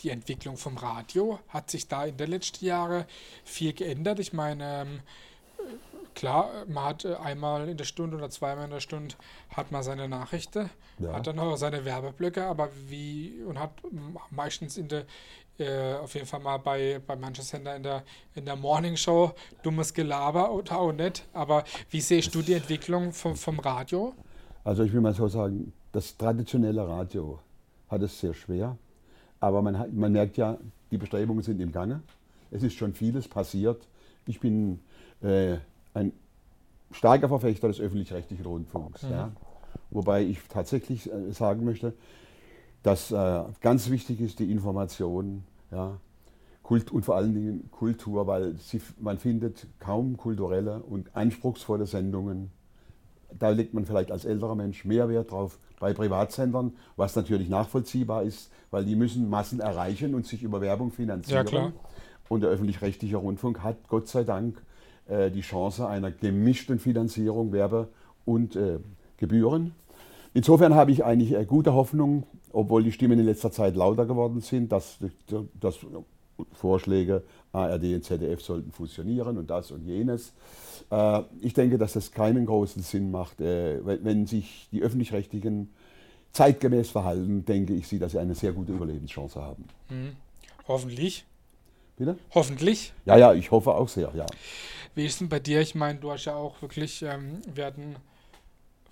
die 0.02 0.10
Entwicklung 0.10 0.56
vom 0.56 0.76
Radio? 0.76 1.38
Hat 1.48 1.70
sich 1.70 1.88
da 1.88 2.04
in 2.04 2.16
den 2.16 2.30
letzten 2.30 2.64
Jahren 2.66 3.04
viel 3.44 3.72
geändert? 3.72 4.18
Ich 4.18 4.32
meine, 4.32 4.82
ähm, 4.82 5.00
äh, 5.58 5.62
klar, 6.14 6.50
man 6.68 6.84
hat 6.84 7.04
äh, 7.04 7.14
einmal 7.14 7.68
in 7.68 7.76
der 7.76 7.84
Stunde 7.84 8.16
oder 8.16 8.28
zweimal 8.30 8.64
in 8.66 8.70
der 8.72 8.80
Stunde 8.80 9.14
hat 9.56 9.70
man 9.72 9.82
seine 9.82 10.08
Nachrichten, 10.08 10.68
Ja. 10.98 11.14
hat 11.14 11.26
dann 11.28 11.38
auch 11.38 11.56
seine 11.56 11.84
Werbeblöcke, 11.84 12.44
aber 12.44 12.68
wie 12.88 13.42
und 13.46 13.58
hat 13.58 13.70
meistens 14.30 14.76
in 14.76 14.88
der 14.88 15.04
äh, 15.58 15.94
auf 15.94 16.14
jeden 16.14 16.26
Fall 16.26 16.40
mal 16.40 16.58
bei, 16.58 17.00
bei 17.06 17.16
manchen 17.16 17.44
Sender 17.44 17.76
in 17.76 17.82
der, 17.82 18.02
in 18.34 18.44
der 18.44 18.56
Morning 18.56 18.96
Show 18.96 19.32
dummes 19.62 19.92
Gelaber 19.92 20.52
oder 20.52 20.78
auch 20.78 20.92
nicht. 20.92 21.26
Aber 21.32 21.64
wie 21.90 22.00
siehst 22.00 22.34
du 22.34 22.42
die 22.42 22.54
Entwicklung 22.54 23.12
vom, 23.12 23.34
vom 23.34 23.58
Radio? 23.60 24.14
Also 24.64 24.84
ich 24.84 24.92
will 24.92 25.00
mal 25.00 25.14
so 25.14 25.28
sagen, 25.28 25.72
das 25.92 26.16
traditionelle 26.16 26.86
Radio 26.86 27.38
hat 27.88 28.02
es 28.02 28.18
sehr 28.20 28.34
schwer. 28.34 28.76
Aber 29.40 29.62
man, 29.62 29.78
hat, 29.78 29.92
man 29.92 30.12
merkt 30.12 30.36
ja, 30.36 30.58
die 30.90 30.98
Bestrebungen 30.98 31.42
sind 31.42 31.60
im 31.60 31.72
Gange. 31.72 32.02
Es 32.50 32.62
ist 32.62 32.74
schon 32.74 32.94
vieles 32.94 33.28
passiert. 33.28 33.86
Ich 34.26 34.40
bin 34.40 34.80
äh, 35.22 35.56
ein 35.94 36.12
starker 36.92 37.28
Verfechter 37.28 37.68
des 37.68 37.80
öffentlich-rechtlichen 37.80 38.44
Rundfunks. 38.44 39.02
Ja. 39.02 39.30
Wobei 39.90 40.22
ich 40.22 40.38
tatsächlich 40.48 41.10
äh, 41.10 41.32
sagen 41.32 41.64
möchte, 41.64 41.94
dass 42.88 43.10
äh, 43.10 43.42
ganz 43.60 43.90
wichtig 43.90 44.18
ist 44.22 44.38
die 44.38 44.50
Information 44.50 45.44
ja, 45.70 45.98
Kult 46.62 46.90
und 46.90 47.04
vor 47.04 47.16
allen 47.16 47.34
Dingen 47.34 47.70
Kultur, 47.70 48.26
weil 48.26 48.54
sie, 48.56 48.80
man 48.98 49.18
findet 49.18 49.66
kaum 49.78 50.16
kulturelle 50.16 50.82
und 50.84 51.14
anspruchsvolle 51.14 51.84
Sendungen. 51.84 52.50
Da 53.38 53.50
legt 53.50 53.74
man 53.74 53.84
vielleicht 53.84 54.10
als 54.10 54.24
älterer 54.24 54.54
Mensch 54.54 54.86
mehr 54.86 55.10
Wert 55.10 55.32
drauf 55.32 55.58
bei 55.78 55.92
Privatsendern, 55.92 56.72
was 56.96 57.14
natürlich 57.14 57.50
nachvollziehbar 57.50 58.22
ist, 58.22 58.50
weil 58.70 58.86
die 58.86 58.96
müssen 58.96 59.28
Massen 59.28 59.60
erreichen 59.60 60.14
und 60.14 60.26
sich 60.26 60.42
über 60.42 60.62
Werbung 60.62 60.90
finanzieren. 60.90 61.36
Ja, 61.36 61.44
klar. 61.44 61.72
Und 62.30 62.40
der 62.40 62.48
öffentlich-rechtliche 62.48 63.18
Rundfunk 63.18 63.62
hat 63.62 63.76
Gott 63.88 64.08
sei 64.08 64.24
Dank 64.24 64.62
äh, 65.08 65.30
die 65.30 65.42
Chance 65.42 65.86
einer 65.86 66.10
gemischten 66.10 66.78
Finanzierung, 66.78 67.52
Werbe 67.52 67.88
und 68.24 68.56
äh, 68.56 68.78
Gebühren. 69.18 69.74
Insofern 70.34 70.74
habe 70.74 70.92
ich 70.92 71.04
eigentlich 71.04 71.32
äh, 71.32 71.44
gute 71.44 71.74
Hoffnung, 71.74 72.24
obwohl 72.52 72.82
die 72.82 72.92
Stimmen 72.92 73.18
in 73.18 73.26
letzter 73.26 73.50
Zeit 73.50 73.76
lauter 73.76 74.06
geworden 74.06 74.40
sind, 74.40 74.72
dass, 74.72 74.98
dass 75.60 75.78
Vorschläge 76.52 77.22
ARD 77.52 77.84
und 77.94 78.04
ZDF 78.04 78.40
sollten 78.40 78.70
fusionieren 78.72 79.38
und 79.38 79.48
das 79.48 79.70
und 79.70 79.84
jenes. 79.84 80.32
Äh, 80.90 81.22
ich 81.40 81.54
denke, 81.54 81.78
dass 81.78 81.94
das 81.94 82.12
keinen 82.12 82.46
großen 82.46 82.82
Sinn 82.82 83.10
macht. 83.10 83.40
Äh, 83.40 83.80
wenn, 83.84 84.26
sich 84.26 84.68
die 84.72 84.82
öffentlich-rechtlichen 84.82 85.70
zeitgemäß 86.32 86.90
verhalten, 86.90 87.44
denke 87.44 87.74
ich, 87.74 87.88
sie, 87.88 87.98
dass 87.98 88.12
sie 88.12 88.18
eine 88.18 88.34
sehr 88.34 88.52
gute 88.52 88.72
Überlebenschance 88.72 89.40
haben. 89.40 89.64
Hoffentlich. 90.68 91.24
Bitte? 91.96 92.16
Hoffentlich. 92.32 92.92
Ja, 93.06 93.16
ja, 93.16 93.34
ich 93.34 93.50
hoffe 93.50 93.74
auch 93.74 93.88
sehr, 93.88 94.12
ja. 94.14 94.26
Wie 94.94 95.04
ist 95.04 95.20
denn 95.20 95.28
bei 95.28 95.40
dir? 95.40 95.60
Ich 95.60 95.74
meine, 95.74 95.98
du 95.98 96.10
hast 96.12 96.26
ja 96.26 96.36
auch 96.36 96.60
wirklich, 96.62 97.02
ähm, 97.02 97.40
wir 97.52 97.66
hatten 97.66 97.96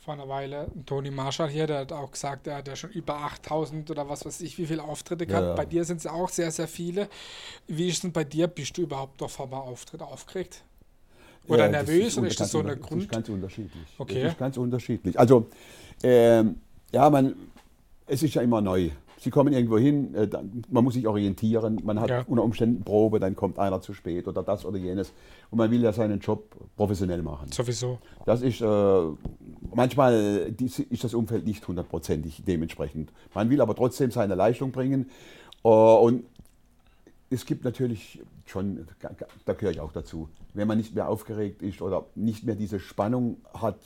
vor 0.07 0.15
einer 0.15 0.29
Weile 0.29 0.69
Toni 0.87 1.11
Marshall 1.11 1.49
hier, 1.49 1.67
der 1.67 1.81
hat 1.81 1.93
auch 1.93 2.13
gesagt, 2.13 2.47
er 2.47 2.59
hat 2.59 2.69
ja 2.69 2.77
schon 2.77 2.91
über 2.91 3.17
8000 3.17 3.91
oder 3.91 4.09
was 4.09 4.25
weiß 4.25 4.41
ich, 4.41 4.57
wie 4.57 4.65
viele 4.67 4.85
Auftritte 4.85 5.27
gehabt. 5.27 5.47
ja. 5.49 5.55
Bei 5.55 5.65
dir 5.67 5.85
sind 5.85 5.97
es 5.99 6.07
auch 6.07 6.29
sehr, 6.29 6.53
sehr 6.53 6.69
viele. 6.69 7.09
Wie 7.67 7.89
ist 7.89 8.05
denn 8.05 8.13
bei 8.13 8.23
dir? 8.23 8.47
Bist 8.47 8.79
du 8.79 8.83
überhaupt 8.83 9.21
doch 9.21 9.29
vor 9.31 9.47
einem 9.47 9.55
Auftritt 9.55 10.03
aufgeregt? 10.03 10.63
Oder 11.49 11.65
Ja, 11.67 11.71
nervös? 11.73 12.15
oder 12.15 12.19
unter- 12.23 12.31
ist 12.31 12.41
das 12.41 12.51
so 12.53 12.61
eine 12.61 12.77
Grund? 12.77 13.01
Das 13.03 13.07
ist 13.07 13.11
ganz 13.13 13.29
unterschiedlich. 13.29 13.87
Okay. 13.99 14.23
Das 14.23 14.33
ist 14.33 14.39
ganz 14.39 14.57
unterschiedlich. 14.57 15.19
Also, 15.19 15.47
ähm, 16.05 16.61
ja, 16.93 17.11
man, 17.11 17.35
es 18.07 18.23
ist 18.23 18.33
ja 18.35 18.43
immer 18.43 18.61
neu. 18.61 18.91
Sie 19.19 19.31
kommen 19.31 19.53
irgendwo 19.53 19.79
hin, 19.79 20.15
äh, 20.15 20.29
dann, 20.29 20.63
man 20.69 20.85
muss 20.85 20.95
sich 20.95 21.07
orientieren, 21.09 21.81
man 21.85 21.99
hat 21.99 22.11
Ja. 22.11 22.23
unter 22.29 22.45
Umständen 22.45 22.85
Probe, 22.85 23.19
dann 23.19 23.35
kommt 23.35 23.59
einer 23.59 23.81
zu 23.81 23.93
spät 23.95 24.29
oder 24.29 24.43
das 24.45 24.65
oder 24.65 24.77
jenes. 24.79 25.13
Und 25.51 25.59
man 25.59 25.71
will 25.71 25.81
ja 25.83 25.93
seinen 25.93 26.21
Job 26.21 26.55
professionell 26.77 27.23
machen. 27.23 27.51
Sowieso. 27.51 27.99
Das 28.27 28.43
ist, 28.43 28.61
äh, 28.61 28.65
manchmal 29.77 30.51
dies- 30.51 30.81
ist 30.81 31.05
das 31.05 31.15
Umfeld 31.15 31.47
nicht 31.47 31.67
hundertprozentig 31.69 32.43
dementsprechend. 32.45 33.13
Man 33.35 33.51
will 33.51 33.61
aber 33.61 33.75
trotzdem 33.77 34.11
seine 34.11 34.35
Leistung 34.35 34.73
bringen. 34.73 35.11
Äh, 35.63 35.69
und 35.69 36.25
es 37.31 37.45
gibt 37.45 37.65
natürlich 37.65 38.21
schon, 38.47 38.87
da 39.45 39.53
gehöre 39.53 39.73
ich 39.73 39.81
auch 39.81 39.93
dazu, 39.93 40.29
wenn 40.55 40.67
man 40.67 40.79
nicht 40.79 40.95
mehr 40.95 41.09
aufgeregt 41.09 41.63
ist 41.63 41.83
oder 41.83 42.07
nicht 42.15 42.45
mehr 42.45 42.55
diese 42.55 42.81
Spannung 42.81 43.39
hat, 43.53 43.79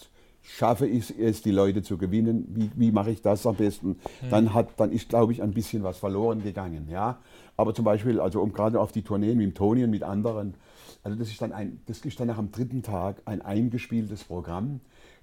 schaffe 0.43 0.87
ich 0.87 1.19
es, 1.19 1.43
die 1.43 1.51
Leute 1.51 1.83
zu 1.83 1.99
gewinnen, 1.99 2.47
wie, 2.51 2.71
wie 2.75 2.93
mache 2.93 3.11
ich 3.11 3.23
das 3.23 3.47
am 3.47 3.57
besten, 3.57 3.97
hm. 4.21 4.31
dann, 4.31 4.55
hat, 4.55 4.69
dann 4.79 4.93
ist, 4.93 5.09
glaube 5.09 5.33
ich, 5.33 5.43
ein 5.43 5.53
bisschen 5.53 5.83
was 5.83 5.99
verloren 5.99 6.43
gegangen. 6.43 6.89
Ja? 6.91 7.19
Aber 7.57 7.75
zum 7.75 7.85
Beispiel, 7.85 8.21
also 8.21 8.41
um 8.41 8.53
gerade 8.53 8.81
auf 8.81 8.93
die 8.93 9.03
Tourneen 9.03 9.37
mit 9.39 9.55
Toni 9.55 9.85
und 9.85 9.91
mit 9.91 10.03
anderen, 10.03 10.55
also 11.03 11.19
das 11.19 11.29
ist 11.29 11.41
dann 11.43 11.53
ein, 11.53 11.81
das 11.87 12.01
ist 12.01 12.21
dann 12.21 12.29
nach 12.29 12.39
dem 12.39 12.53
dritten 12.53 12.83
Tag 12.83 13.23
ein 13.25 13.43
eingespieltes 13.43 14.25
Programm. 14.25 14.81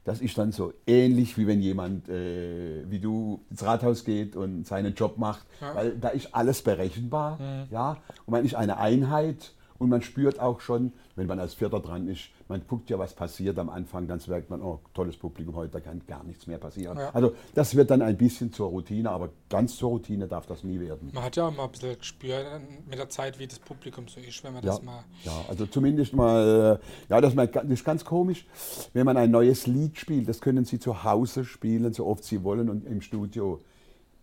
Das 0.08 0.22
ist 0.22 0.38
dann 0.38 0.54
so 0.54 0.72
ähnlich, 0.88 1.38
wie 1.38 1.48
wenn 1.48 1.62
jemand 1.62 2.08
äh, 2.08 2.90
wie 2.90 3.00
du 3.00 3.42
ins 3.50 3.62
Rathaus 3.62 4.06
geht 4.06 4.38
und 4.38 4.66
seinen 4.66 4.94
Job 4.94 5.18
macht, 5.18 5.46
ja. 5.60 5.76
weil 5.76 5.98
da 5.98 6.08
ist 6.08 6.34
alles 6.34 6.62
berechenbar, 6.62 7.38
mhm. 7.38 7.68
ja, 7.72 7.98
und 8.26 8.32
man 8.32 8.46
ist 8.46 8.56
eine 8.56 8.78
Einheit 8.78 9.52
und 9.80 9.90
man 9.90 10.02
spürt 10.02 10.40
auch 10.40 10.60
schon, 10.60 10.94
wenn 11.16 11.28
man 11.28 11.40
als 11.40 11.54
Vierter 11.54 11.80
dran 11.80 12.08
ist, 12.08 12.30
man 12.48 12.62
guckt 12.68 12.90
ja, 12.90 12.98
was 13.00 13.14
passiert 13.14 13.58
am 13.60 13.70
Anfang, 13.70 14.08
dann 14.08 14.20
merkt 14.28 14.50
man, 14.50 14.62
oh, 14.62 14.80
tolles 14.94 15.18
Publikum 15.18 15.56
heute, 15.56 15.74
da 15.74 15.80
kann 15.80 16.02
gar 16.08 16.24
nichts 16.24 16.48
mehr 16.48 16.58
passieren. 16.58 16.98
Ja. 16.98 17.10
Also 17.14 17.34
das 17.56 17.76
wird 17.76 17.92
dann 17.92 18.02
ein 18.02 18.18
bisschen 18.18 18.54
zur 18.54 18.70
Routine, 18.70 19.10
aber 19.10 19.30
ganz 19.50 19.78
zur 19.78 19.90
Routine 19.90 20.28
darf 20.28 20.46
das 20.46 20.64
nie 20.64 20.80
werden. 20.80 21.10
Man 21.14 21.24
hat 21.24 21.36
ja 21.36 21.48
auch 21.48 21.56
mal 21.56 21.66
ein 21.66 21.72
bisschen 21.72 21.98
Gespür 21.98 22.62
mit 22.90 22.98
der 22.98 23.10
Zeit, 23.10 23.40
wie 23.40 23.48
das 23.48 23.60
Publikum 23.60 24.08
so 24.08 24.20
ist, 24.20 24.44
wenn 24.44 24.54
man 24.54 24.64
ja. 24.64 24.72
das 24.72 24.82
mal... 24.82 25.04
Ja, 25.24 25.46
also 25.48 25.66
zumindest 25.66 26.14
mal, 26.14 26.80
äh, 26.82 27.14
ja, 27.14 27.22
das 27.22 27.34
ist 27.70 27.86
ganz 27.86 28.06
komisch, 28.06 28.46
wenn 28.94 29.06
man 29.06 29.18
ein 29.18 29.32
neues 29.32 29.68
Lied 29.68 29.98
spielt, 29.98 30.28
das 30.28 30.42
können 30.42 30.66
Sie 30.66 30.80
zu 30.80 31.04
Hause 31.04 31.46
spielen, 31.46 31.94
so 31.94 32.06
oft 32.06 32.24
Sie 32.24 32.44
wollen 32.44 32.70
und 32.70 32.86
im 32.86 33.02
Studio. 33.02 33.62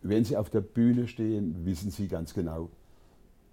Wenn 0.03 0.25
Sie 0.25 0.37
auf 0.37 0.51
der 0.51 0.61
Bühne 0.61 1.09
stehen, 1.09 1.65
wissen 1.65 1.91
Sie 1.91 2.09
ganz 2.09 2.35
genau, 2.35 2.71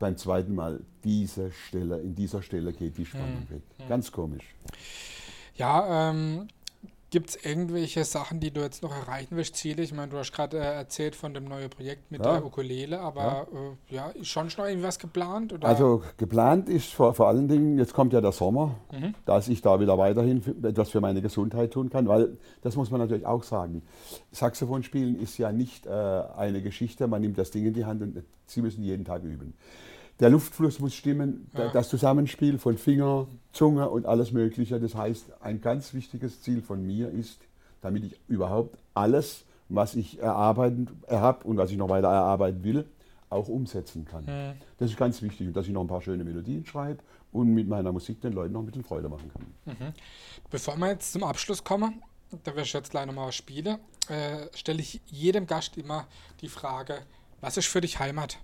beim 0.01 0.17
zweiten 0.17 0.53
Mal, 0.53 0.81
diese 1.03 1.51
Stelle, 1.51 1.99
in 1.99 2.15
dieser 2.15 2.41
Stelle 2.41 2.73
geht 2.73 2.97
die 2.97 3.05
Spannung 3.05 3.45
hm. 3.47 3.55
weg. 3.55 3.61
Hm. 3.77 3.87
Ganz 3.87 4.11
komisch. 4.11 4.55
Ja, 5.55 6.09
ähm, 6.09 6.47
gibt 7.11 7.29
es 7.29 7.45
irgendwelche 7.45 8.03
Sachen, 8.05 8.39
die 8.39 8.51
du 8.51 8.61
jetzt 8.61 8.81
noch 8.81 8.91
erreichen 8.91 9.35
willst, 9.35 9.57
Ziele? 9.57 9.83
Ich 9.83 9.93
meine, 9.93 10.11
du 10.11 10.17
hast 10.17 10.31
gerade 10.31 10.57
äh, 10.57 10.61
erzählt 10.61 11.15
von 11.15 11.33
dem 11.33 11.43
neuen 11.43 11.69
Projekt 11.69 12.09
mit 12.09 12.25
ja. 12.25 12.31
der 12.33 12.45
Ukulele, 12.45 12.99
aber 12.99 13.21
ja. 13.21 13.41
Äh, 13.41 13.95
ja, 13.95 14.09
ist 14.09 14.29
schon 14.29 14.47
noch 14.47 14.65
irgendwas 14.65 14.97
geplant? 14.97 15.53
Oder? 15.53 15.67
Also 15.67 16.01
geplant 16.17 16.69
ist 16.69 16.93
vor, 16.93 17.13
vor 17.13 17.27
allen 17.27 17.47
Dingen, 17.47 17.77
jetzt 17.77 17.93
kommt 17.93 18.13
ja 18.13 18.21
der 18.21 18.31
Sommer, 18.31 18.75
mhm. 18.91 19.13
dass 19.25 19.49
ich 19.49 19.61
da 19.61 19.79
wieder 19.79 19.97
weiterhin 19.97 20.41
etwas 20.63 20.89
für 20.89 21.01
meine 21.01 21.21
Gesundheit 21.21 21.71
tun 21.71 21.89
kann, 21.89 22.07
weil 22.07 22.37
das 22.61 22.75
muss 22.75 22.89
man 22.89 23.01
natürlich 23.01 23.25
auch 23.25 23.43
sagen. 23.43 23.83
Saxophon 24.31 24.81
spielen 24.81 25.19
ist 25.19 25.37
ja 25.37 25.51
nicht 25.51 25.85
äh, 25.85 25.89
eine 25.89 26.61
Geschichte, 26.61 27.07
man 27.07 27.21
nimmt 27.21 27.37
das 27.37 27.51
Ding 27.51 27.65
in 27.65 27.73
die 27.73 27.85
Hand 27.85 28.01
und 28.01 28.23
Sie 28.47 28.61
müssen 28.61 28.83
jeden 28.83 29.05
Tag 29.05 29.23
üben 29.23 29.53
der 30.21 30.29
Luftfluss 30.29 30.79
muss 30.79 30.93
stimmen, 30.93 31.49
ja. 31.57 31.69
das 31.69 31.89
Zusammenspiel 31.89 32.59
von 32.59 32.77
Finger, 32.77 33.27
Zunge 33.53 33.89
und 33.89 34.05
alles 34.05 34.31
Mögliche. 34.31 34.79
Das 34.79 34.95
heißt, 34.95 35.41
ein 35.41 35.61
ganz 35.61 35.93
wichtiges 35.93 36.41
Ziel 36.41 36.61
von 36.61 36.85
mir 36.85 37.09
ist, 37.09 37.39
damit 37.81 38.05
ich 38.05 38.19
überhaupt 38.27 38.77
alles, 38.93 39.43
was 39.67 39.95
ich 39.95 40.19
erarbeiten 40.19 40.87
habe 41.09 41.43
und 41.45 41.57
was 41.57 41.71
ich 41.71 41.77
noch 41.77 41.89
weiter 41.89 42.09
erarbeiten 42.09 42.63
will, 42.63 42.85
auch 43.31 43.47
umsetzen 43.47 44.05
kann. 44.05 44.25
Mhm. 44.25 44.53
Das 44.77 44.91
ist 44.91 44.97
ganz 44.97 45.21
wichtig 45.23 45.47
und 45.47 45.53
dass 45.55 45.65
ich 45.65 45.73
noch 45.73 45.81
ein 45.81 45.87
paar 45.87 46.01
schöne 46.01 46.23
Melodien 46.23 46.65
schreibe 46.65 46.99
und 47.31 47.51
mit 47.53 47.67
meiner 47.67 47.91
Musik 47.91 48.21
den 48.21 48.33
Leuten 48.33 48.53
noch 48.53 48.61
ein 48.61 48.67
bisschen 48.67 48.83
Freude 48.83 49.09
machen 49.09 49.31
kann. 49.33 49.75
Mhm. 49.75 49.93
Bevor 50.51 50.77
wir 50.77 50.89
jetzt 50.89 51.13
zum 51.13 51.23
Abschluss 51.23 51.63
kommen, 51.63 52.03
da 52.43 52.55
wir 52.55 52.63
jetzt 52.63 52.91
gleich 52.91 53.07
nochmal 53.07 53.31
spielen, 53.31 53.79
äh, 54.07 54.47
stelle 54.53 54.81
ich 54.81 55.01
jedem 55.07 55.47
Gast 55.47 55.77
immer 55.77 56.05
die 56.41 56.49
Frage, 56.49 57.01
was 57.39 57.57
ist 57.57 57.67
für 57.67 57.81
dich 57.81 57.99
Heimat? 57.99 58.37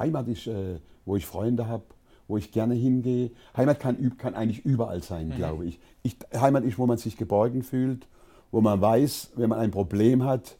Heimat 0.00 0.26
ist, 0.28 0.46
äh, 0.46 0.80
wo 1.04 1.16
ich 1.16 1.26
Freunde 1.26 1.68
habe, 1.68 1.84
wo 2.26 2.36
ich 2.36 2.50
gerne 2.50 2.74
hingehe. 2.74 3.30
Heimat 3.56 3.78
kann, 3.80 4.16
kann 4.18 4.34
eigentlich 4.34 4.64
überall 4.64 5.02
sein, 5.02 5.28
mhm. 5.28 5.36
glaube 5.36 5.66
ich. 5.66 5.78
ich. 6.02 6.16
Heimat 6.34 6.64
ist, 6.64 6.78
wo 6.78 6.86
man 6.86 6.98
sich 6.98 7.16
geborgen 7.16 7.62
fühlt, 7.62 8.06
wo 8.50 8.60
man 8.60 8.80
weiß, 8.80 9.32
wenn 9.36 9.48
man 9.48 9.58
ein 9.58 9.70
Problem 9.70 10.24
hat, 10.24 10.56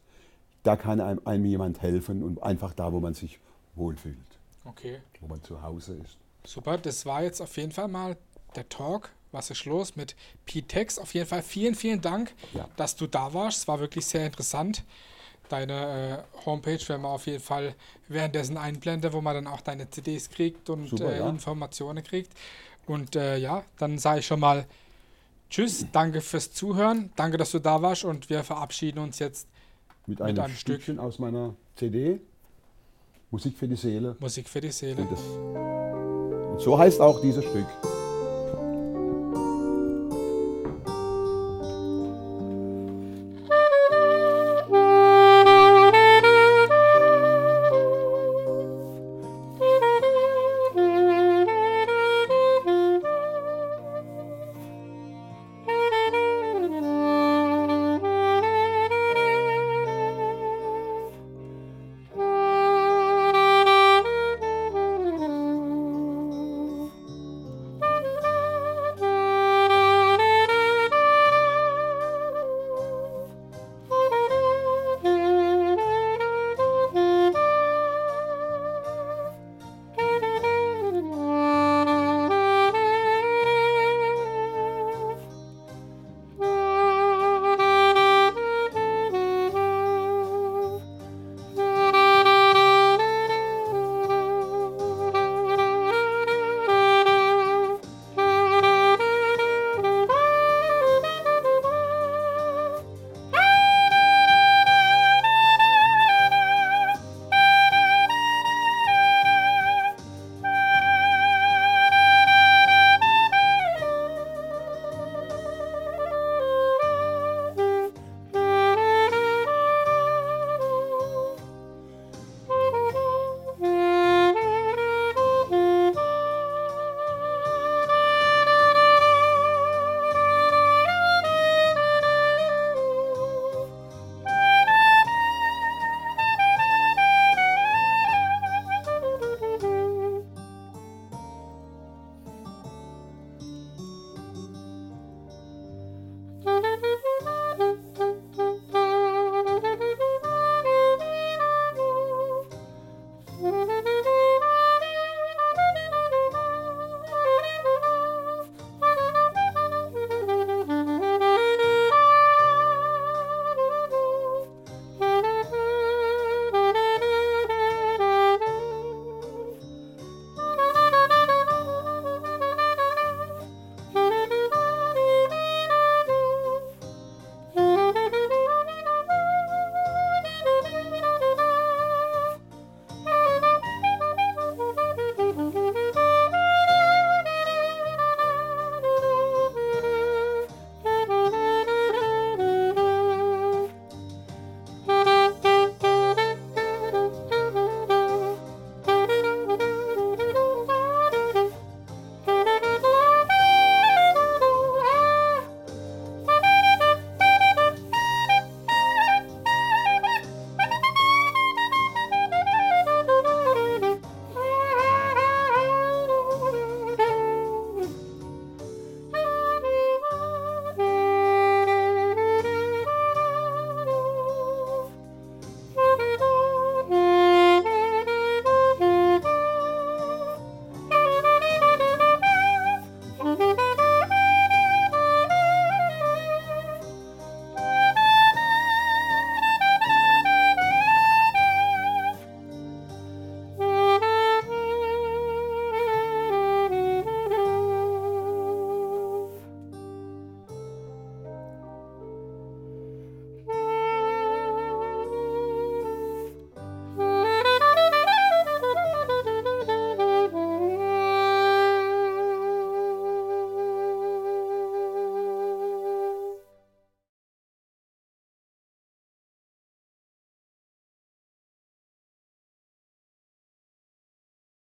da 0.63 0.75
kann 0.75 0.99
einem, 0.99 1.21
einem 1.25 1.45
jemand 1.45 1.81
helfen 1.81 2.23
und 2.23 2.43
einfach 2.43 2.73
da, 2.73 2.93
wo 2.93 2.99
man 2.99 3.13
sich 3.13 3.39
wohlfühlt. 3.75 4.17
Okay. 4.65 4.99
Wo 5.19 5.27
man 5.27 5.41
zu 5.41 5.61
Hause 5.61 5.95
ist. 5.95 6.17
Super, 6.45 6.77
das 6.77 7.05
war 7.05 7.23
jetzt 7.23 7.41
auf 7.41 7.57
jeden 7.57 7.71
Fall 7.71 7.87
mal 7.87 8.17
der 8.55 8.69
Talk. 8.69 9.09
Was 9.31 9.49
ist 9.49 9.65
los 9.65 9.95
mit 9.95 10.15
P-Tex? 10.45 10.99
Auf 10.99 11.13
jeden 11.13 11.25
Fall 11.25 11.41
vielen, 11.41 11.73
vielen 11.73 12.01
Dank, 12.01 12.33
ja. 12.53 12.67
dass 12.75 12.95
du 12.95 13.07
da 13.07 13.33
warst. 13.33 13.59
Es 13.59 13.67
war 13.67 13.79
wirklich 13.79 14.05
sehr 14.05 14.25
interessant 14.25 14.83
deine 15.51 16.23
äh, 16.43 16.45
Homepage 16.45 16.79
werden 16.87 17.01
wir 17.01 17.09
auf 17.09 17.27
jeden 17.27 17.41
Fall 17.41 17.75
währenddessen 18.07 18.57
einblenden, 18.57 19.13
wo 19.13 19.21
man 19.21 19.35
dann 19.35 19.47
auch 19.47 19.61
deine 19.61 19.89
CDs 19.89 20.29
kriegt 20.29 20.69
und 20.69 20.89
Super, 20.89 21.13
äh, 21.13 21.19
ja. 21.19 21.29
Informationen 21.29 22.03
kriegt. 22.03 22.31
Und 22.87 23.15
äh, 23.15 23.37
ja, 23.37 23.63
dann 23.77 23.97
sage 23.97 24.19
ich 24.19 24.27
schon 24.27 24.39
mal 24.39 24.65
Tschüss, 25.49 25.85
danke 25.91 26.21
fürs 26.21 26.53
Zuhören, 26.53 27.11
danke, 27.17 27.37
dass 27.37 27.51
du 27.51 27.59
da 27.59 27.81
warst 27.81 28.05
und 28.05 28.29
wir 28.29 28.43
verabschieden 28.43 28.99
uns 28.99 29.19
jetzt 29.19 29.49
mit 30.07 30.21
einem, 30.21 30.35
mit 30.35 30.43
einem 30.43 30.55
Stückchen 30.55 30.95
Stück. 30.95 30.99
aus 31.05 31.19
meiner 31.19 31.55
CD. 31.75 32.21
Musik 33.31 33.57
für 33.57 33.67
die 33.67 33.75
Seele. 33.75 34.15
Musik 34.19 34.47
für 34.47 34.61
die 34.61 34.71
Seele. 34.71 35.01
Und, 35.01 35.11
das, 35.11 35.19
und 35.19 36.61
so 36.61 36.77
heißt 36.77 37.01
auch 37.01 37.21
dieses 37.21 37.43
Stück. 37.43 37.67